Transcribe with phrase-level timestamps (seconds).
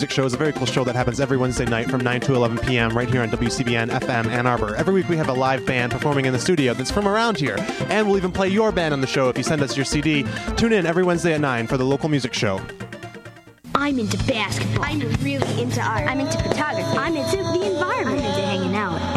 [0.00, 2.34] Music show is a very cool show that happens every Wednesday night from 9 to
[2.34, 2.96] 11 p.m.
[2.96, 4.74] right here on WCBN FM Ann Arbor.
[4.74, 7.56] Every week we have a live band performing in the studio that's from around here,
[7.90, 10.24] and we'll even play your band on the show if you send us your CD.
[10.56, 12.62] Tune in every Wednesday at 9 for the local music show.
[13.74, 14.86] I'm into basketball.
[14.86, 16.08] I'm really into art.
[16.08, 16.96] I'm into photography.
[16.96, 18.29] I'm into the environment.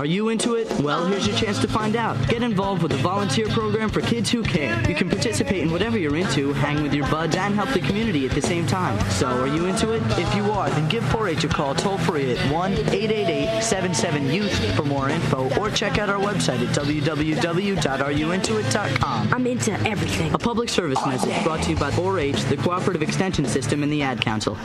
[0.04, 0.70] Are you into it?
[0.82, 2.18] Well, here's your chance to find out.
[2.28, 4.78] Get involved with the volunteer program for kids who care.
[4.86, 8.26] You can participate in whatever you're into, hang with your buds, and help the community
[8.26, 9.00] at the same time.
[9.12, 10.04] So, are you into it?
[10.20, 15.50] If you are, then give 4-H a call toll free at 1-888-77-YOUTH for more info,
[15.58, 19.34] or check out our website at www.areyouintoit.com.
[19.34, 20.34] I'm into everything.
[20.34, 24.02] A public service message brought to you by 4-H, the Cooperative Extension System, and the
[24.02, 24.58] Ad Council.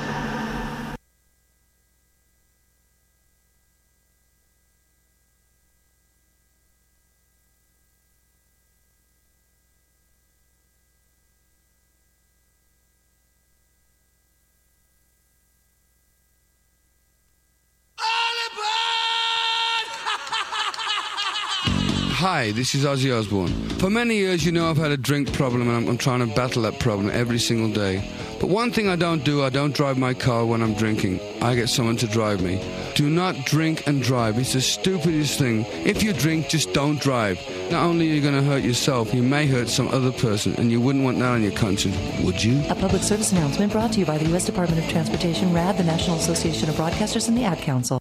[22.38, 23.52] Hi, this is Ozzy Osbourne.
[23.80, 26.32] For many years, you know I've had a drink problem and I'm, I'm, trying to
[26.36, 28.08] battle that problem every single day.
[28.38, 31.18] But one thing I don't do, I don't drive my car when I'm drinking.
[31.42, 32.62] I get someone to drive me.
[32.94, 34.38] Do not drink and drive.
[34.38, 35.64] It's the stupidest thing.
[35.84, 37.40] If you drink, just don't drive.
[37.72, 40.70] Not only are you going to hurt yourself, you may hurt some other person, and
[40.70, 42.62] you wouldn't want that on your conscience, would you?
[42.70, 44.44] A public service announcement brought to you by the U.S.
[44.44, 47.98] Department of Transportation, RAD, the National Association of Broadcasters, and the Ad Council.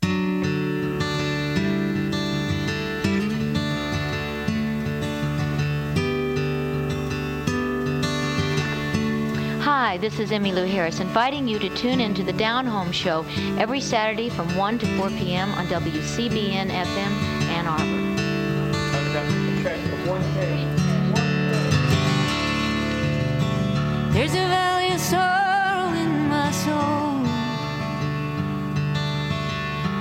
[9.97, 13.25] Hi, this is Emmylou Harris, inviting you to tune in to the Down Home Show
[13.57, 15.49] every Saturday from 1 to 4 p.m.
[15.53, 17.11] on WCBN FM
[17.49, 18.03] Ann Arbor.
[24.13, 27.25] There's a valley of sorrow in my soul,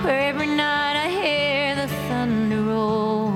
[0.04, 3.32] where every night I hear the thunder roll,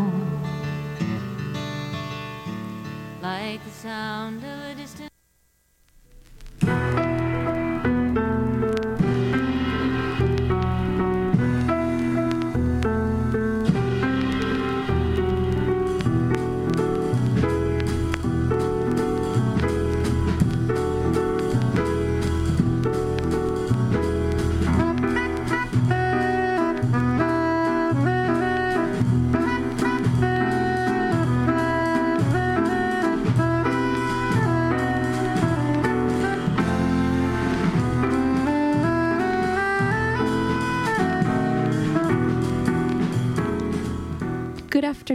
[3.22, 4.49] like the sound of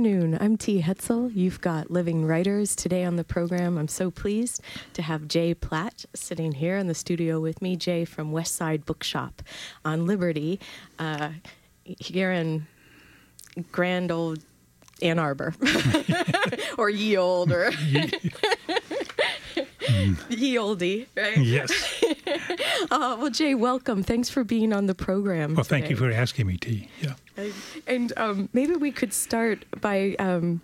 [0.05, 0.37] afternoon.
[0.39, 0.83] I'm T.
[0.83, 1.31] Hetzel.
[1.33, 3.75] You've got Living Writers today on the program.
[3.75, 4.61] I'm so pleased
[4.93, 7.75] to have Jay Platt sitting here in the studio with me.
[7.75, 9.41] Jay from West Side Bookshop
[9.83, 10.59] on Liberty,
[10.99, 11.29] uh,
[11.83, 12.67] here in
[13.71, 14.43] grand old
[15.01, 15.55] Ann Arbor,
[16.77, 17.71] or ye old, or
[20.29, 21.37] ye oldie, right?
[21.37, 22.03] Yes.
[22.91, 24.03] Uh, well, Jay, welcome.
[24.03, 25.55] Thanks for being on the program.
[25.55, 26.87] Well, thank you for asking me, T.
[27.01, 27.15] Yeah.
[27.87, 30.15] And, um, maybe we could start by.
[30.19, 30.61] Um,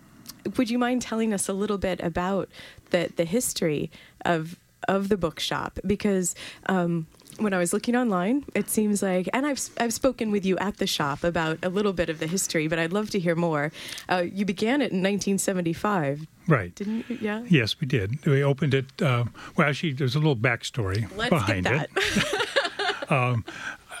[0.56, 2.48] would you mind telling us a little bit about
[2.90, 3.90] the the history
[4.24, 4.56] of
[4.88, 5.78] of the bookshop?
[5.86, 6.34] Because
[6.66, 7.06] um,
[7.38, 10.78] when I was looking online, it seems like, and I've I've spoken with you at
[10.78, 13.70] the shop about a little bit of the history, but I'd love to hear more.
[14.08, 16.74] Uh, you began it in 1975, Right.
[16.74, 17.18] didn't you?
[17.20, 17.42] Yeah.
[17.48, 18.24] Yes, we did.
[18.26, 19.00] We opened it.
[19.00, 19.24] Uh,
[19.56, 21.90] well, actually, there's a little backstory Let's behind get it.
[21.94, 23.04] that.
[23.12, 23.44] um,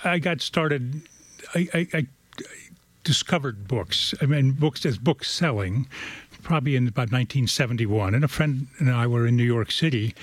[0.04, 1.02] I got started.
[1.54, 2.06] I, I, I
[3.04, 4.14] discovered books.
[4.20, 5.88] I mean, books as book selling,
[6.42, 8.14] probably in about 1971.
[8.14, 10.14] And a friend and I were in New York City,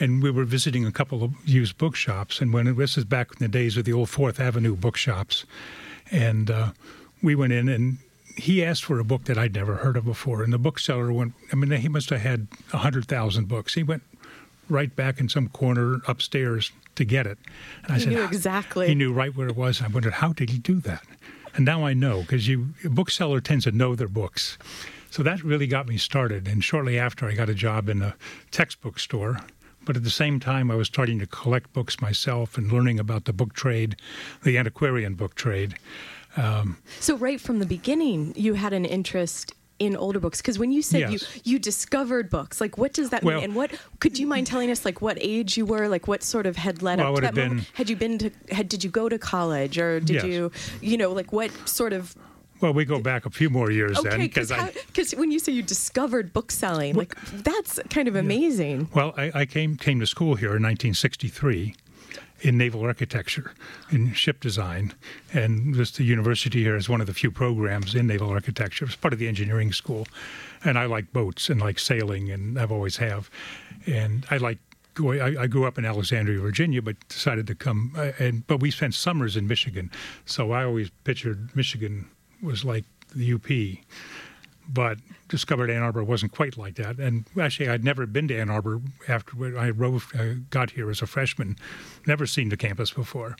[0.00, 2.40] and we were visiting a couple of used bookshops.
[2.40, 5.44] And when this is back in the days of the old Fourth Avenue bookshops,
[6.10, 6.72] and uh,
[7.22, 7.98] we went in and.
[8.36, 11.34] He asked for a book that I'd never heard of before, and the bookseller went.
[11.52, 13.74] I mean, he must have had a hundred thousand books.
[13.74, 14.02] He went
[14.68, 17.38] right back in some corner upstairs to get it.
[17.84, 18.88] And I He said, knew exactly.
[18.88, 19.80] He knew right where it was.
[19.80, 21.04] I wondered how did he do that.
[21.54, 24.58] And now I know because you a bookseller tends to know their books.
[25.10, 26.48] So that really got me started.
[26.48, 28.16] And shortly after, I got a job in a
[28.50, 29.38] textbook store.
[29.84, 33.26] But at the same time, I was starting to collect books myself and learning about
[33.26, 33.96] the book trade,
[34.42, 35.74] the antiquarian book trade.
[36.36, 40.70] Um, So right from the beginning, you had an interest in older books because when
[40.70, 41.12] you said Yes.
[41.44, 43.44] you you discovered books, like what does that Well- mean?
[43.44, 46.46] And what could you mind telling us, like what age you were, like what sort
[46.46, 47.66] of had led Well, up to would that have moment?
[47.66, 48.30] been- Had you been to?
[48.52, 50.24] Had did you go to college or did Yes.
[50.24, 52.14] you, you know, like what sort of?
[52.60, 54.72] well, we go back a few more years then Okay, because I.
[55.16, 58.88] when you say you discovered book selling, like that's kind of amazing.
[58.94, 61.74] Well, I, I came came to school here in 1963,
[62.44, 63.52] in naval architecture,
[63.90, 64.92] in ship design,
[65.32, 68.84] and this, the university here is one of the few programs in naval architecture.
[68.84, 70.06] It's part of the engineering school,
[70.62, 73.30] and I like boats and like sailing, and I've always have,
[73.86, 74.58] and I like.
[74.96, 77.94] I, I grew up in Alexandria, Virginia, but decided to come.
[77.96, 79.90] Uh, and but we spent summers in Michigan,
[80.24, 82.08] so I always pictured Michigan
[82.40, 82.84] was like
[83.16, 83.50] the UP
[84.68, 86.98] but discovered Ann Arbor wasn't quite like that.
[86.98, 91.06] And actually, I'd never been to Ann Arbor after I uh, got here as a
[91.06, 91.56] freshman.
[92.06, 93.36] Never seen the campus before.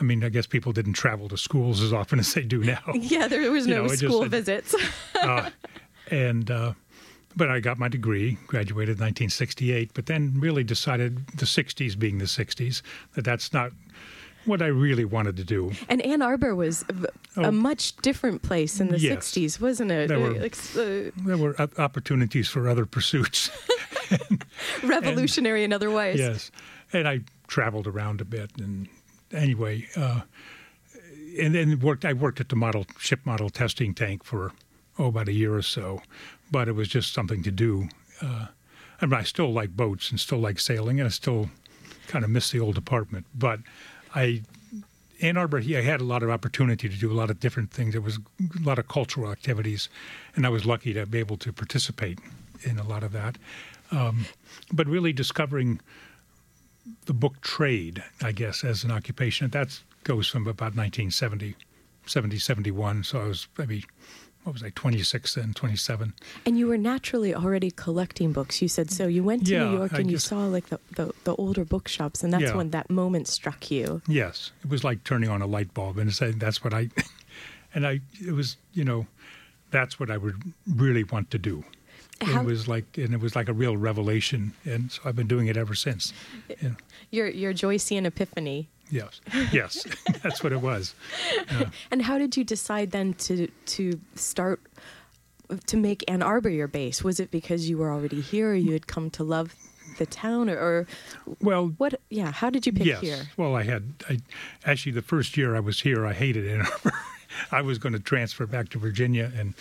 [0.00, 2.80] I mean, I guess people didn't travel to schools as often as they do now.
[2.94, 4.74] Yeah, there was no know, school just, visits.
[5.22, 5.50] uh,
[6.10, 6.72] and uh,
[7.36, 9.90] but I got my degree, graduated in 1968.
[9.94, 12.82] But then really decided the 60s being the 60s
[13.14, 13.72] that that's not
[14.46, 15.72] what I really wanted to do.
[15.88, 19.32] And Ann Arbor was a, oh, much different place in the yes.
[19.32, 20.08] 60s, wasn't it?
[20.08, 23.50] There were, uh, there were opportunities for other pursuits.
[24.82, 26.18] Revolutionary and, in other ways.
[26.18, 26.50] Yes.
[26.92, 28.50] And I traveled around a bit.
[28.58, 28.88] And
[29.32, 30.20] anyway, uh,
[31.40, 32.04] and then worked.
[32.04, 34.52] I worked at the model ship model testing tank for
[34.98, 36.02] oh about a year or so,
[36.50, 37.88] but it was just something to do.
[38.22, 38.46] Uh,
[39.00, 41.50] I mean, I still like boats and still like sailing, and I still
[42.06, 43.26] kind of miss the old apartment.
[43.34, 43.60] But
[44.14, 44.42] I
[45.20, 47.92] Ann Arbor, I had a lot of opportunity to do a lot of different things.
[47.92, 49.88] There was a lot of cultural activities,
[50.34, 52.18] and I was lucky to be able to participate
[52.62, 53.38] in a lot of that.
[53.90, 54.26] Um,
[54.72, 55.80] but really discovering
[57.06, 61.54] the book trade, I guess, as an occupation, that goes from about 1970,
[62.06, 63.04] 70, 71.
[63.04, 63.84] So I was maybe
[64.44, 66.12] what was I, 26 and 27.
[66.44, 68.60] And you were naturally already collecting books.
[68.60, 69.06] You said so.
[69.06, 72.22] You went to yeah, New York and you saw like the, the, the, older bookshops,
[72.22, 72.56] and that's yeah.
[72.56, 74.02] when that moment struck you.
[74.06, 76.90] Yes, it was like turning on a light bulb, and saying uh, that's what I,
[77.74, 79.06] and I, it was you know,
[79.70, 81.64] that's what I would really want to do.
[82.20, 85.26] How, it was like, and it was like a real revelation, and so I've been
[85.26, 86.12] doing it ever since.
[86.48, 86.70] Yeah.
[87.10, 89.20] Your your Joycean epiphany Yes,
[89.52, 89.86] yes,
[90.22, 90.94] that's what it was.
[91.90, 94.60] And how did you decide then to to start
[95.66, 97.02] to make Ann Arbor your base?
[97.02, 99.54] Was it because you were already here, or you had come to love
[99.98, 100.86] the town, or, or
[101.40, 102.00] well, what?
[102.10, 103.00] Yeah, how did you pick yes.
[103.00, 103.22] here?
[103.36, 104.18] Well, I had I
[104.64, 106.92] actually the first year I was here, I hated Ann Arbor.
[107.50, 109.54] I was going to transfer back to Virginia, and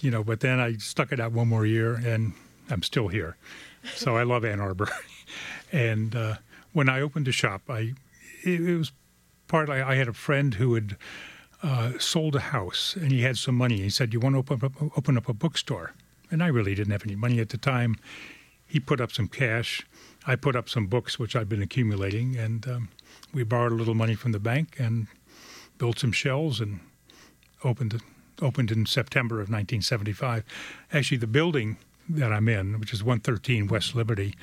[0.00, 2.32] you know, but then I stuck it out one more year, and
[2.70, 3.36] I'm still here.
[3.94, 4.88] So I love Ann Arbor,
[5.72, 6.14] and.
[6.14, 6.36] Uh,
[6.76, 7.94] when I opened a shop, I
[8.44, 8.92] it, it was
[9.48, 10.98] partly I had a friend who had
[11.62, 13.78] uh, sold a house and he had some money.
[13.78, 15.94] He said, "You want to open up, open up a bookstore?"
[16.30, 17.96] And I really didn't have any money at the time.
[18.66, 19.86] He put up some cash.
[20.26, 22.88] I put up some books which I'd been accumulating, and um,
[23.32, 25.06] we borrowed a little money from the bank and
[25.78, 26.80] built some shelves and
[27.64, 28.02] opened it.
[28.42, 30.44] Opened in September of 1975.
[30.92, 31.78] Actually, the building
[32.08, 34.34] that I'm in, which is 113 West Liberty,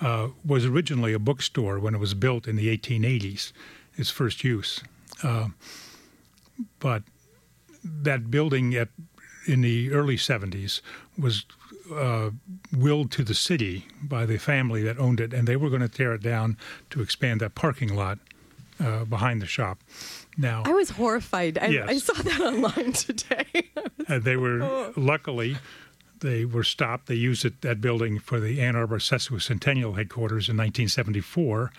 [0.00, 3.52] uh, was originally a bookstore when it was built in the 1880s,
[3.96, 4.82] its first use.
[5.22, 5.48] Uh,
[6.78, 7.02] but
[7.84, 8.88] that building at
[9.46, 10.80] in the early 70s
[11.18, 11.44] was
[11.92, 12.30] uh,
[12.72, 15.88] willed to the city by the family that owned it, and they were going to
[15.88, 16.56] tear it down
[16.90, 18.18] to expand that parking lot
[18.80, 19.78] uh, behind the shop.
[20.36, 21.58] Now, I was horrified.
[21.58, 21.88] I, yes.
[21.88, 23.70] I saw that online today.
[24.08, 24.92] uh, they were oh.
[24.96, 25.56] luckily
[26.22, 27.06] they were stopped.
[27.06, 31.72] They used it, that building for the Ann Arbor Sesquicentennial headquarters in 1974.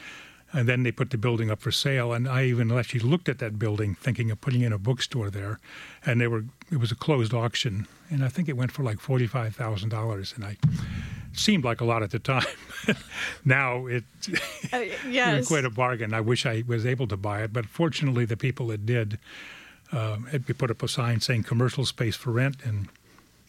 [0.55, 2.13] And then they put the building up for sale.
[2.13, 5.59] And I even actually looked at that building thinking of putting in a bookstore there.
[6.05, 7.87] And they were it was a closed auction.
[8.11, 10.35] And I think it went for like $45,000.
[10.35, 10.57] And I
[11.33, 12.45] seemed like a lot at the time.
[13.45, 14.03] now it,
[14.71, 15.37] uh, yes.
[15.37, 16.13] was quite a bargain.
[16.13, 17.53] I wish I was able to buy it.
[17.53, 19.19] But fortunately, the people that did,
[19.91, 22.57] uh, we put up a sign saying commercial space for rent.
[22.63, 22.89] And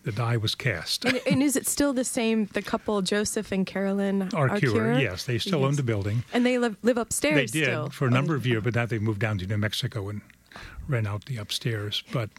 [0.05, 1.05] the die was cast.
[1.05, 2.47] and, and, is it still the same?
[2.53, 4.99] The couple, Joseph and Carolyn Arcure?
[4.99, 5.67] Yes, they still yes.
[5.69, 6.25] own the building.
[6.33, 7.88] And they live, live upstairs They did still.
[7.88, 10.21] for a number of years, but now they've moved down to New Mexico and
[10.87, 12.05] rent out the upstairs.
[12.12, 12.31] But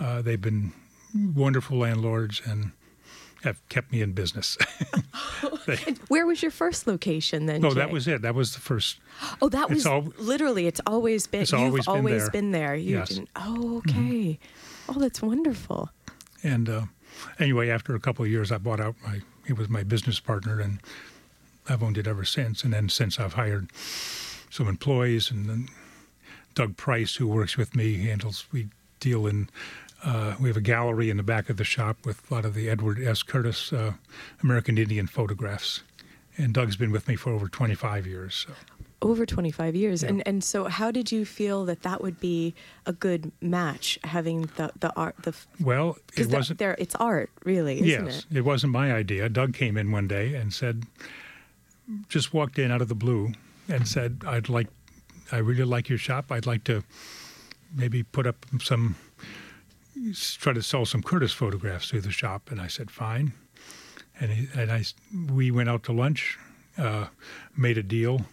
[0.00, 0.72] uh, they've been
[1.14, 2.72] wonderful landlords and
[3.42, 4.58] have kept me in business.
[5.66, 5.76] they,
[6.08, 7.64] Where was your first location then?
[7.64, 7.76] Oh, Jay?
[7.76, 8.22] that was it.
[8.22, 8.98] That was the first.
[9.40, 10.66] Oh, that was all, literally.
[10.66, 11.42] It's always been.
[11.42, 12.30] It's you've always been always there.
[12.30, 12.74] been there.
[12.74, 13.08] You yes.
[13.08, 13.28] didn't.
[13.36, 14.38] Oh, okay.
[14.88, 14.92] Mm-hmm.
[14.96, 15.90] Oh, that's wonderful.
[16.42, 16.82] And uh,
[17.38, 19.20] anyway, after a couple of years, I bought out my.
[19.46, 20.80] He was my business partner, and
[21.68, 22.64] I've owned it ever since.
[22.64, 23.70] And then since I've hired
[24.50, 25.68] some employees, and then
[26.54, 28.46] Doug Price, who works with me, handles.
[28.52, 28.68] We
[29.00, 29.48] deal in.
[30.04, 32.54] Uh, we have a gallery in the back of the shop with a lot of
[32.54, 33.22] the Edward S.
[33.22, 33.94] Curtis uh,
[34.42, 35.82] American Indian photographs.
[36.36, 38.46] And Doug's been with me for over 25 years.
[38.46, 38.52] So
[39.02, 40.08] over 25 years yeah.
[40.08, 42.54] and and so how did you feel that that would be
[42.86, 47.74] a good match having the the art the well it wasn't there it's art really
[47.74, 48.38] isn't yes it?
[48.38, 50.84] it wasn't my idea doug came in one day and said
[52.08, 53.32] just walked in out of the blue
[53.68, 54.68] and said i'd like
[55.32, 56.30] I really like your shop.
[56.30, 56.82] I'd like to
[57.74, 58.96] maybe put up some,
[60.38, 62.50] try to sell some Curtis photographs through the shop.
[62.50, 63.32] And I said, fine.
[64.20, 64.84] And, he, and I,
[65.32, 66.38] we went out to lunch,
[66.78, 67.06] uh,
[67.56, 68.26] made a deal,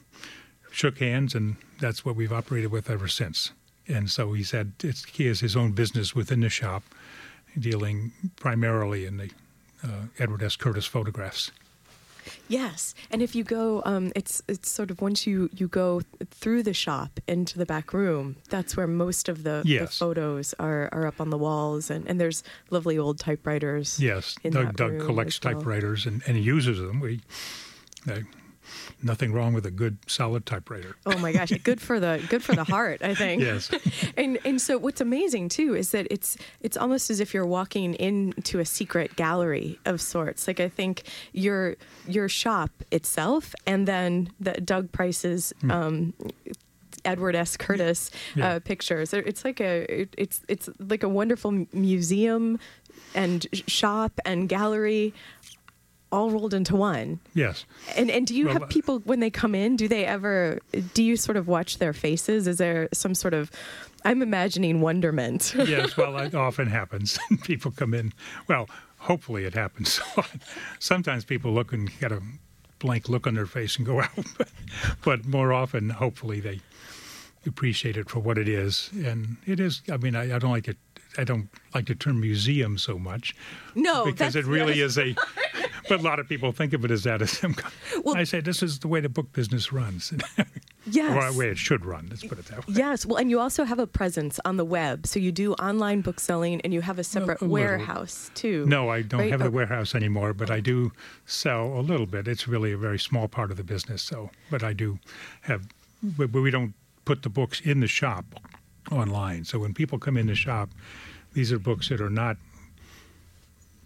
[0.72, 3.52] shook hands, and that's what we've operated with ever since.
[3.88, 6.84] And so he said it's, he has his own business within the shop,
[7.60, 9.32] dealing primarily in the
[9.84, 10.56] uh, Edward S.
[10.56, 11.52] Curtis photographs.
[12.48, 16.64] Yes, and if you go, um, it's it's sort of once you you go through
[16.64, 21.06] the shop into the back room, that's where most of the, the photos are, are
[21.08, 24.00] up on the walls, and, and there's lovely old typewriters.
[24.00, 25.54] Yes, Doug, Doug collects well.
[25.54, 27.00] typewriters and, and he uses them.
[27.00, 27.22] We,
[28.10, 28.20] uh,
[29.04, 30.96] nothing wrong with a good solid typewriter.
[31.06, 33.42] Oh my gosh, good for the good for the heart, I think.
[33.42, 33.70] Yes.
[34.18, 37.94] and and so what's amazing too is that it's it's almost as if you're walking
[37.96, 40.48] into a secret gallery of sorts.
[40.48, 41.76] Like I think your
[42.08, 45.54] your shop itself, and then the Doug Price's.
[45.70, 46.14] Um,
[47.06, 47.58] Edward S.
[47.58, 48.48] Curtis Yeah.
[48.54, 49.14] uh, pictures.
[49.14, 52.60] It's like a it, it's it's like a wonderful museum
[53.14, 55.14] and shop and gallery
[56.14, 57.20] all rolled into one.
[57.34, 57.66] Yes.
[57.98, 59.76] And and do you Well, have people when they come in?
[59.76, 60.60] Do they ever?
[60.94, 62.48] Do you sort of watch their faces?
[62.48, 63.52] Is there some sort of?
[64.06, 65.54] I'm imagining wonderment.
[65.58, 67.18] yes, well, it often happens.
[67.44, 68.14] people come in.
[68.48, 70.00] Well, hopefully it happens.
[70.80, 72.22] Sometimes people look and get a
[72.80, 74.12] blank look on their face and go out,
[75.04, 76.60] but more often, hopefully, they
[77.46, 78.90] appreciate it for what it is.
[78.94, 79.82] And it is.
[79.92, 80.78] I mean, I, I don't like it.
[81.18, 83.36] I don't like the term museum so much.
[83.76, 85.16] No, because it really is a.
[85.90, 87.22] But a lot of people think of it as that.
[87.22, 87.74] As some kind-
[88.16, 90.14] I say this is the way the book business runs,
[90.86, 91.16] Yes.
[91.16, 92.08] or the way it should run.
[92.10, 92.74] Let's put it that way.
[92.76, 96.02] Yes, well, and you also have a presence on the web, so you do online
[96.02, 97.54] book selling, and you have a separate a little.
[97.54, 98.66] warehouse too.
[98.66, 99.32] No, I don't right?
[99.32, 100.92] have Oh, the warehouse anymore, but I do
[101.26, 102.28] sell a little bit.
[102.28, 105.00] It's really a very small part of the business, so but I do
[105.42, 105.68] have.
[106.02, 106.74] But we don't
[107.06, 108.26] put the books in the shop
[108.92, 109.46] online.
[109.46, 110.70] So when people come in the shop,
[111.34, 112.36] these are books that are not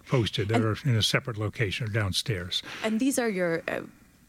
[0.08, 0.50] posted.
[0.50, 2.64] They're in a separate location or downstairs.
[2.84, 3.82] And these are your uh,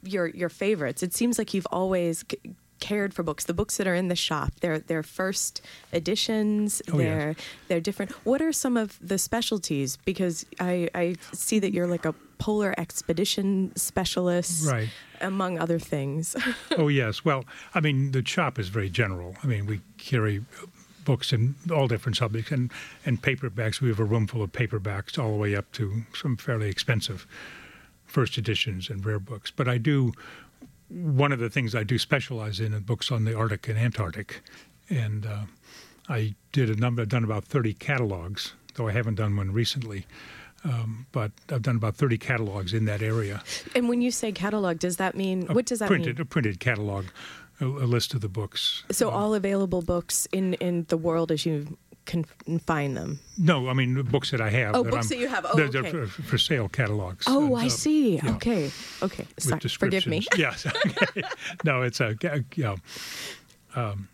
[0.03, 1.03] your your favorites.
[1.03, 3.45] It seems like you've always c- cared for books.
[3.45, 5.61] The books that are in the shop, they're they're first
[5.93, 6.81] editions.
[6.93, 7.05] Oh, yes.
[7.07, 7.37] they're
[7.69, 8.13] they're different.
[8.25, 9.97] What are some of the specialties?
[10.05, 14.89] Because I I see that you're like a polar expedition specialist, Right.
[15.21, 16.37] Among other things.
[16.79, 17.25] oh yes.
[17.25, 17.45] Well,
[17.75, 19.35] I mean the shop is very general.
[19.43, 20.45] I mean we carry
[21.09, 22.71] books in all different subjects and
[23.07, 23.81] and paperbacks.
[23.81, 27.27] We have a room full of paperbacks all the way up to some fairly expensive
[28.05, 29.51] first editions and rare books.
[29.51, 30.13] But I do
[30.91, 34.43] one of the things I do specialize in are books on the Arctic and Antarctic,
[34.91, 35.45] and uh,
[36.11, 37.01] I did a number.
[37.01, 40.05] I've done about thirty catalogs, though I haven't done one recently.
[40.65, 43.45] Um, but I've done about 30 catalogs in that area.
[43.77, 46.23] and when you say catalog, does that mean A what does that printed, mean?
[46.23, 47.05] A printed catalog,
[47.61, 48.85] a, a list of the books.
[48.91, 52.25] So all available books in in the world as you can
[52.67, 53.21] find them.
[53.37, 54.75] No, I mean books that I have.
[54.75, 55.47] Oh, that books I'm- that you have.
[55.49, 56.07] Oh, they're, they're okay.
[56.07, 57.27] for, for sale catalogs.
[57.29, 58.17] Oh, And, I uh, see.
[58.17, 58.71] yeah, Okay,
[59.03, 59.27] okay.
[59.39, 60.27] Sorry, forgive me.
[60.37, 60.67] yes.
[60.87, 61.23] okay.
[61.65, 62.17] No, it's a
[62.57, 62.77] yeah.
[63.77, 64.09] Um,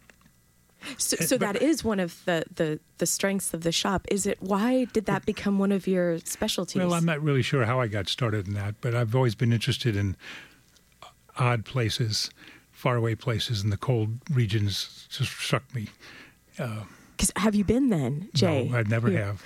[0.99, 4.07] So, so that is one of the, the, the strengths of the shop.
[4.11, 4.37] Is it?
[4.43, 6.83] Why did that become one of your specialties?
[6.83, 9.53] Well, I'm not really sure how I got started in that, but I've always been
[9.53, 10.17] interested in
[11.39, 12.29] odd places,
[12.75, 15.89] faraway places, and the cold regions just struck me.
[16.59, 16.85] Uh,
[17.17, 18.69] 'Cause have you been then, Jay?
[18.69, 19.43] no, I never have.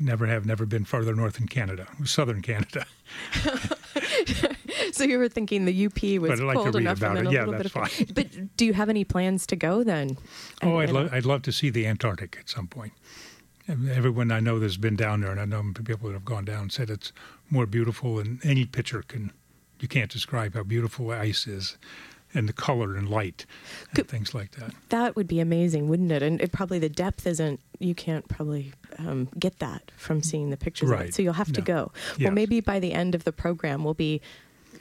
[0.00, 0.44] Never have.
[0.44, 2.86] Never been farther north in Canada, southern Canada.
[4.92, 7.16] So you were thinking the UP was But I'd like to cold read enough, about
[7.18, 7.30] and it.
[7.30, 7.92] a Yeah, little that's bit of.
[7.92, 8.14] fine.
[8.14, 10.16] But do you have any plans to go then?
[10.62, 12.92] Oh, I'd, lo- I'd love to see the Antarctic at some point.
[13.68, 16.70] Everyone I know that's been down there, and I know people that have gone down,
[16.70, 17.12] said it's
[17.50, 19.32] more beautiful than any picture can.
[19.80, 21.76] You can't describe how beautiful ice is,
[22.34, 23.46] and the color and light,
[23.96, 24.72] and things like that.
[24.90, 26.22] That would be amazing, wouldn't it?
[26.22, 27.60] And it probably the depth isn't.
[27.78, 30.88] You can't probably um, get that from seeing the pictures.
[30.90, 31.12] Right.
[31.14, 31.64] So you'll have to No.
[31.64, 31.92] go.
[32.18, 32.26] Yes.
[32.26, 34.20] Well, maybe by the end of the program, we'll be.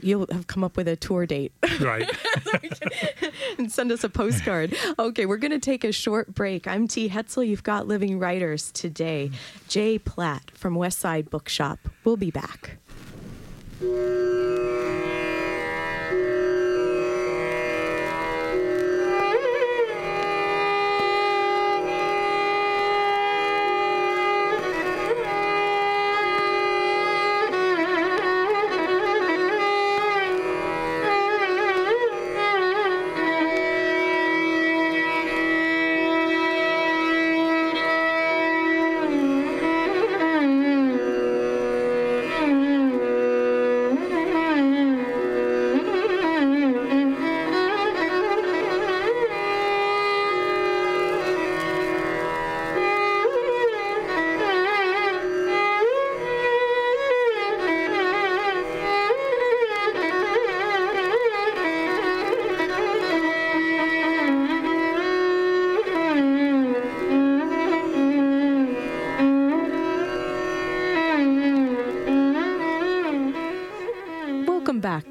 [0.01, 1.53] You'll have come up with a tour date.
[1.79, 2.09] Right.
[3.57, 4.75] and send us a postcard.
[4.99, 6.67] Okay, we're going to take a short break.
[6.67, 7.07] I'm T.
[7.07, 7.47] Hetzel.
[7.47, 9.31] You've got Living Writers today.
[9.69, 11.79] Jay Platt from Westside Bookshop.
[12.03, 12.77] We'll be back.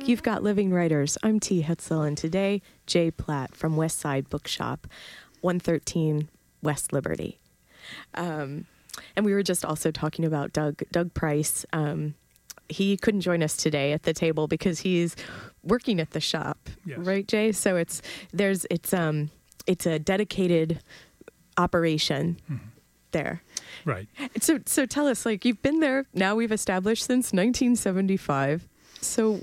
[0.04, 1.16] You've got Living Writers.
[1.22, 1.62] I'm T.
[1.62, 4.86] Hetzel, and today, Jay Platt from West Side Bookshop,
[5.40, 6.28] 113
[6.62, 7.38] West Liberty.
[8.14, 8.66] Um,
[9.16, 11.64] and we were just also talking about Doug Doug Price.
[11.72, 12.14] Um,
[12.68, 15.16] he couldn't join us today at the table because he's
[15.62, 16.98] working at the shop, Yes.
[16.98, 17.52] right, Jay?
[17.52, 19.30] So it's there's it's um
[19.66, 20.80] it's a dedicated
[21.56, 22.40] operation
[23.12, 23.42] there.
[23.86, 24.08] Right.
[24.40, 26.34] So so tell us, like you've been there now.
[26.34, 28.68] We've established since 1975.
[29.06, 29.34] So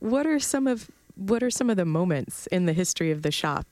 [0.00, 3.32] what are some of what are some of the moments in the history of the
[3.32, 3.66] shop?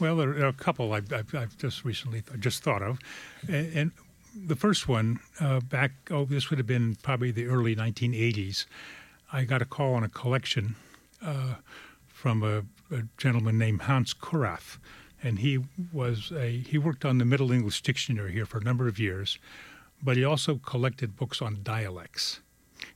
[0.00, 2.98] Well, there are a couple I've, I've, I've just recently just thought of,
[3.48, 3.92] and,
[4.46, 8.66] the first one uh, back oh this would have been probably the early 1980s.
[9.32, 10.76] I got a call on a collection
[11.24, 11.54] uh,
[12.06, 12.58] from a,
[12.94, 14.78] a gentleman named Hans Kurath,
[15.22, 15.58] and he
[15.92, 19.38] was a he worked on the Middle English Dictionary here for a number of years,
[20.02, 22.40] but he also collected books on dialects,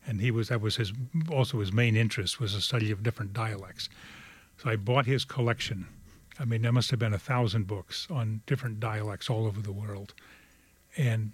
[0.07, 0.93] and he was that was his
[1.31, 3.89] also his main interest was the study of different dialects.
[4.59, 5.87] So I bought his collection.
[6.39, 9.73] I mean, there must have been a thousand books on different dialects all over the
[9.73, 10.15] world,
[10.97, 11.33] and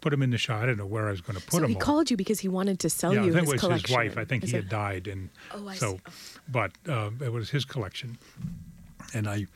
[0.00, 0.62] put them in the shop.
[0.62, 1.70] I didn't know where I was going to put so them.
[1.70, 1.80] he all.
[1.80, 3.86] called you because he wanted to sell yeah, you I think his it was collection.
[3.88, 4.18] his wife.
[4.18, 6.00] I think Is he it- had died, and Oh, I so, see.
[6.48, 8.16] but uh, it was his collection,
[9.14, 9.46] and I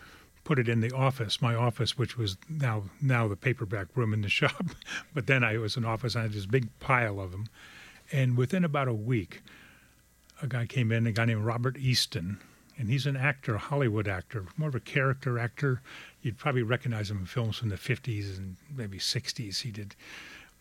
[0.45, 4.21] put it in the office, my office, which was now now the paperback room in
[4.23, 4.65] the shop,
[5.15, 6.17] but then I it was an office.
[6.17, 7.47] I had this big pile of them,
[8.13, 9.43] and within about a week,
[10.43, 12.39] a guy came in, a guy named Robert Easton,
[12.77, 15.81] and he's an actor, a Hollywood actor, more of a character actor.
[16.21, 19.63] You'd probably recognize him in films from the 50s and maybe 60s.
[19.63, 19.95] He did,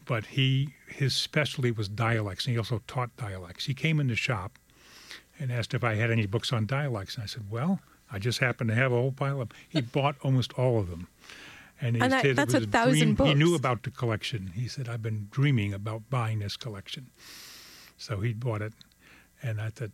[0.05, 3.65] but he his specialty was dialects, and he also taught dialects.
[3.65, 4.57] He came in the shop
[5.39, 7.79] and asked if I had any books on dialects, and I said, "Well,
[8.11, 11.07] I just happen to have a whole pile of." He bought almost all of them.
[11.81, 13.27] And, he And that- said it that's a thousand dream.
[13.29, 14.51] He knew about the collection.
[14.53, 17.07] He said, "I've been dreaming about buying this collection."
[17.97, 18.73] So he bought it,
[19.41, 19.91] and I thought,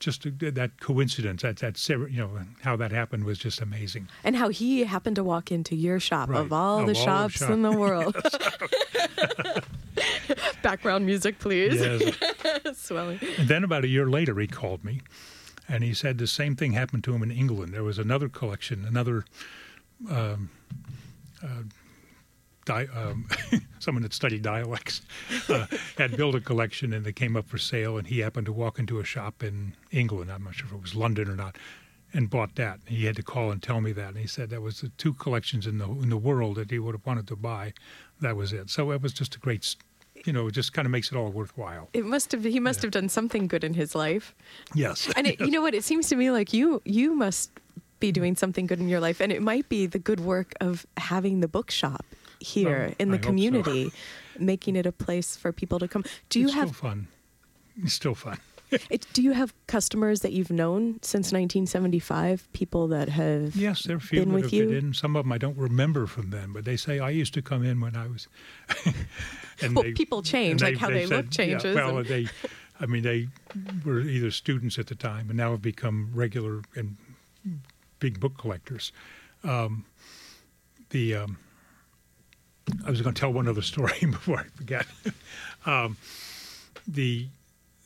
[0.00, 4.08] just that coincidence, that that you know how that happened was just amazing.
[4.24, 6.40] and how he happened to walk into your shop Right.
[6.40, 8.16] of all Of the all shops shop- in the world.
[10.62, 11.74] Background music, please.
[11.80, 12.16] Yes.
[12.78, 13.18] Swelling.
[13.38, 15.00] And then about a year later, he called me,
[15.68, 17.72] and he said the same thing happened to him in England.
[17.74, 19.24] There was another collection, another
[20.10, 20.50] um,
[21.42, 21.62] uh,
[22.64, 23.26] di- um,
[23.78, 25.02] someone that studied dialects
[25.48, 27.98] uh, had built a collection, and they came up for sale.
[27.98, 30.30] And he happened to walk into a shop in England.
[30.30, 31.56] I'm not sure if it was London or not.
[32.12, 32.80] And bought that.
[32.86, 34.08] He had to call and tell me that.
[34.08, 36.80] And he said that was the two collections in the in the world that he
[36.80, 37.72] would have wanted to buy.
[38.20, 38.68] That was it.
[38.68, 39.76] So it was just a great,
[40.26, 41.88] you know, it just kind of makes it all worthwhile.
[41.92, 42.42] It must have.
[42.42, 44.34] He must have done something good in his life.
[44.74, 45.08] Yes.
[45.14, 45.72] And it, you know what?
[45.72, 47.52] It seems to me like you you must
[48.00, 50.86] be doing something good in your life, and it might be the good work of
[50.96, 52.04] having the bookshop
[52.40, 53.26] here Well, in I the so.
[53.28, 53.92] community,
[54.38, 56.04] making it a place for people to come.
[56.30, 57.08] Do you it's have still fun?
[57.82, 58.38] It's still fun.
[58.90, 62.48] it, do you have customers that you've known since 1975?
[62.52, 64.66] People that have Yes, there are few been that with have you.
[64.66, 64.94] been in.
[64.94, 67.64] Some of them I don't remember from then, but they say I used to come
[67.64, 68.28] in when I was.
[69.62, 72.26] and Well, people change, like how they look changes Yeah, well, and- they,
[72.80, 73.28] I mean, they
[73.84, 76.96] were either students at the time and now have become regular and
[78.00, 78.92] big book collectors.
[79.44, 79.84] Um,
[80.90, 81.38] the um,
[82.84, 84.86] I was going to tell one other story before I forget.
[85.66, 85.96] um,
[86.86, 87.28] the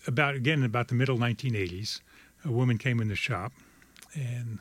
[0.07, 2.01] about again about the middle 1980s,
[2.45, 3.53] a woman came in the shop
[4.15, 4.59] and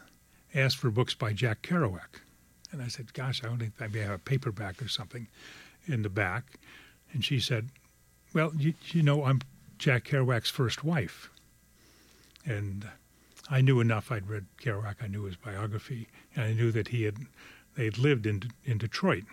[0.54, 2.22] asked for books by Jack Kerouac,
[2.72, 5.28] and I said, "Gosh, I only I have a paperback or something
[5.88, 6.60] in the back,"
[7.14, 7.70] and she said,
[8.34, 9.42] "Well, you, you know, I'm
[9.78, 11.30] Jack Kerouac's first wife,"
[12.46, 12.88] and
[13.50, 14.12] I knew enough.
[14.12, 14.96] I'd read Kerouac.
[15.02, 17.18] I knew his biography, and I knew that he had
[17.76, 19.24] they had lived in in Detroit,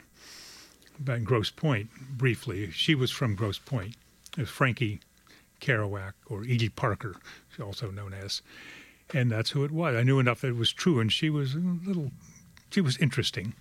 [1.06, 2.70] in Grosse Pointe briefly.
[2.70, 3.96] She was from Grosse Pointe.
[4.36, 5.00] It was Frankie
[5.60, 7.16] Kerouac or Edie Parker,
[7.62, 8.42] also known as,
[9.12, 9.94] and that's who it was.
[9.94, 12.10] I knew enough that it was true, and she was a little,
[12.70, 13.54] she was interesting,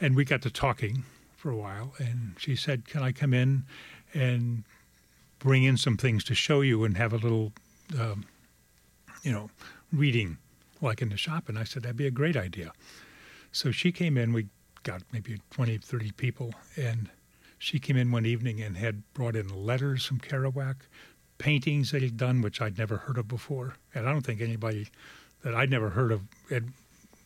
[0.00, 1.04] and we got to talking
[1.36, 3.64] for a while, and she said, "Can I come in
[4.14, 4.64] and
[5.38, 7.52] bring in some things to show you and have a little,
[7.98, 8.24] um,
[9.22, 9.50] you know,
[9.96, 10.38] reading
[10.80, 12.72] like in the shop?" And I said, "That'd be a great idea."
[13.52, 14.32] So she came in.
[14.32, 14.48] We
[14.82, 17.10] got maybe 20, 30 people, and
[17.58, 20.76] she came in one evening and had brought in letters from Kerouac,
[21.38, 23.76] paintings that he'd done, which I'd never heard of before.
[23.94, 24.88] And I don't think anybody
[25.42, 26.72] that I'd never heard of had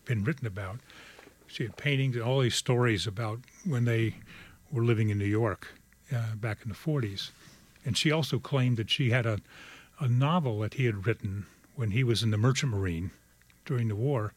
[0.04, 0.80] been written about.
[1.46, 4.14] She had paintings and all these stories about when they
[4.70, 5.68] were living in New York
[6.14, 7.30] uh, back in the 40s.
[7.84, 9.38] And she also claimed that she had a,
[9.98, 11.46] a novel that he had written
[11.78, 13.12] when he was in the Merchant Marine
[13.64, 14.32] during the war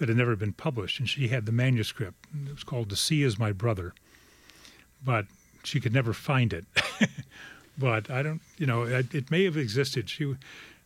[0.00, 0.98] that had never been published.
[0.98, 2.26] And she had the manuscript.
[2.48, 3.94] It was called The Sea is My Brother.
[5.04, 5.26] But
[5.62, 6.64] she could never find it.
[7.78, 10.10] but I don't, you know, it, it may have existed.
[10.10, 10.34] She,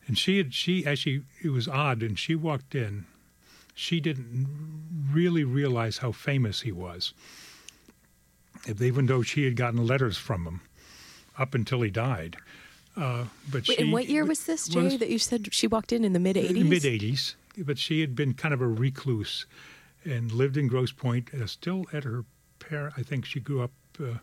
[0.07, 2.03] And she had she actually it was odd.
[2.03, 3.07] And she walked in.
[3.75, 4.47] She didn't
[5.11, 7.15] really realize how famous he was.
[8.79, 10.61] Even though she had gotten letters from him
[11.39, 12.37] up until he died.
[12.97, 14.83] Uh, but Wait, she, and what year was this, Jay?
[14.83, 16.65] was- that you said she walked in in the mid '80s.
[16.69, 19.47] Mid '80s, but she had been kind of a recluse
[20.05, 21.31] and lived in Grosse Pointe.
[21.35, 22.25] Uh, still at her
[22.61, 24.19] parent, I think she grew up uh,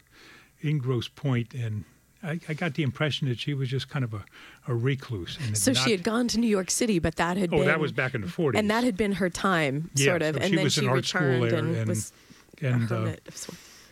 [0.62, 1.84] in Grosse Pointe, and
[2.24, 4.24] I, I got the impression that she was just kind of a,
[4.68, 5.38] a recluse.
[5.46, 7.66] And So not- she had gone to New York City, but that had Oh, been
[7.68, 8.58] that was back in the 40s.
[8.58, 10.36] and that had been her time, Yeah, sort of.
[10.36, 12.14] so and she then was she in art school returned there, and, and- was
[12.62, 13.30] and, a uh, hermit.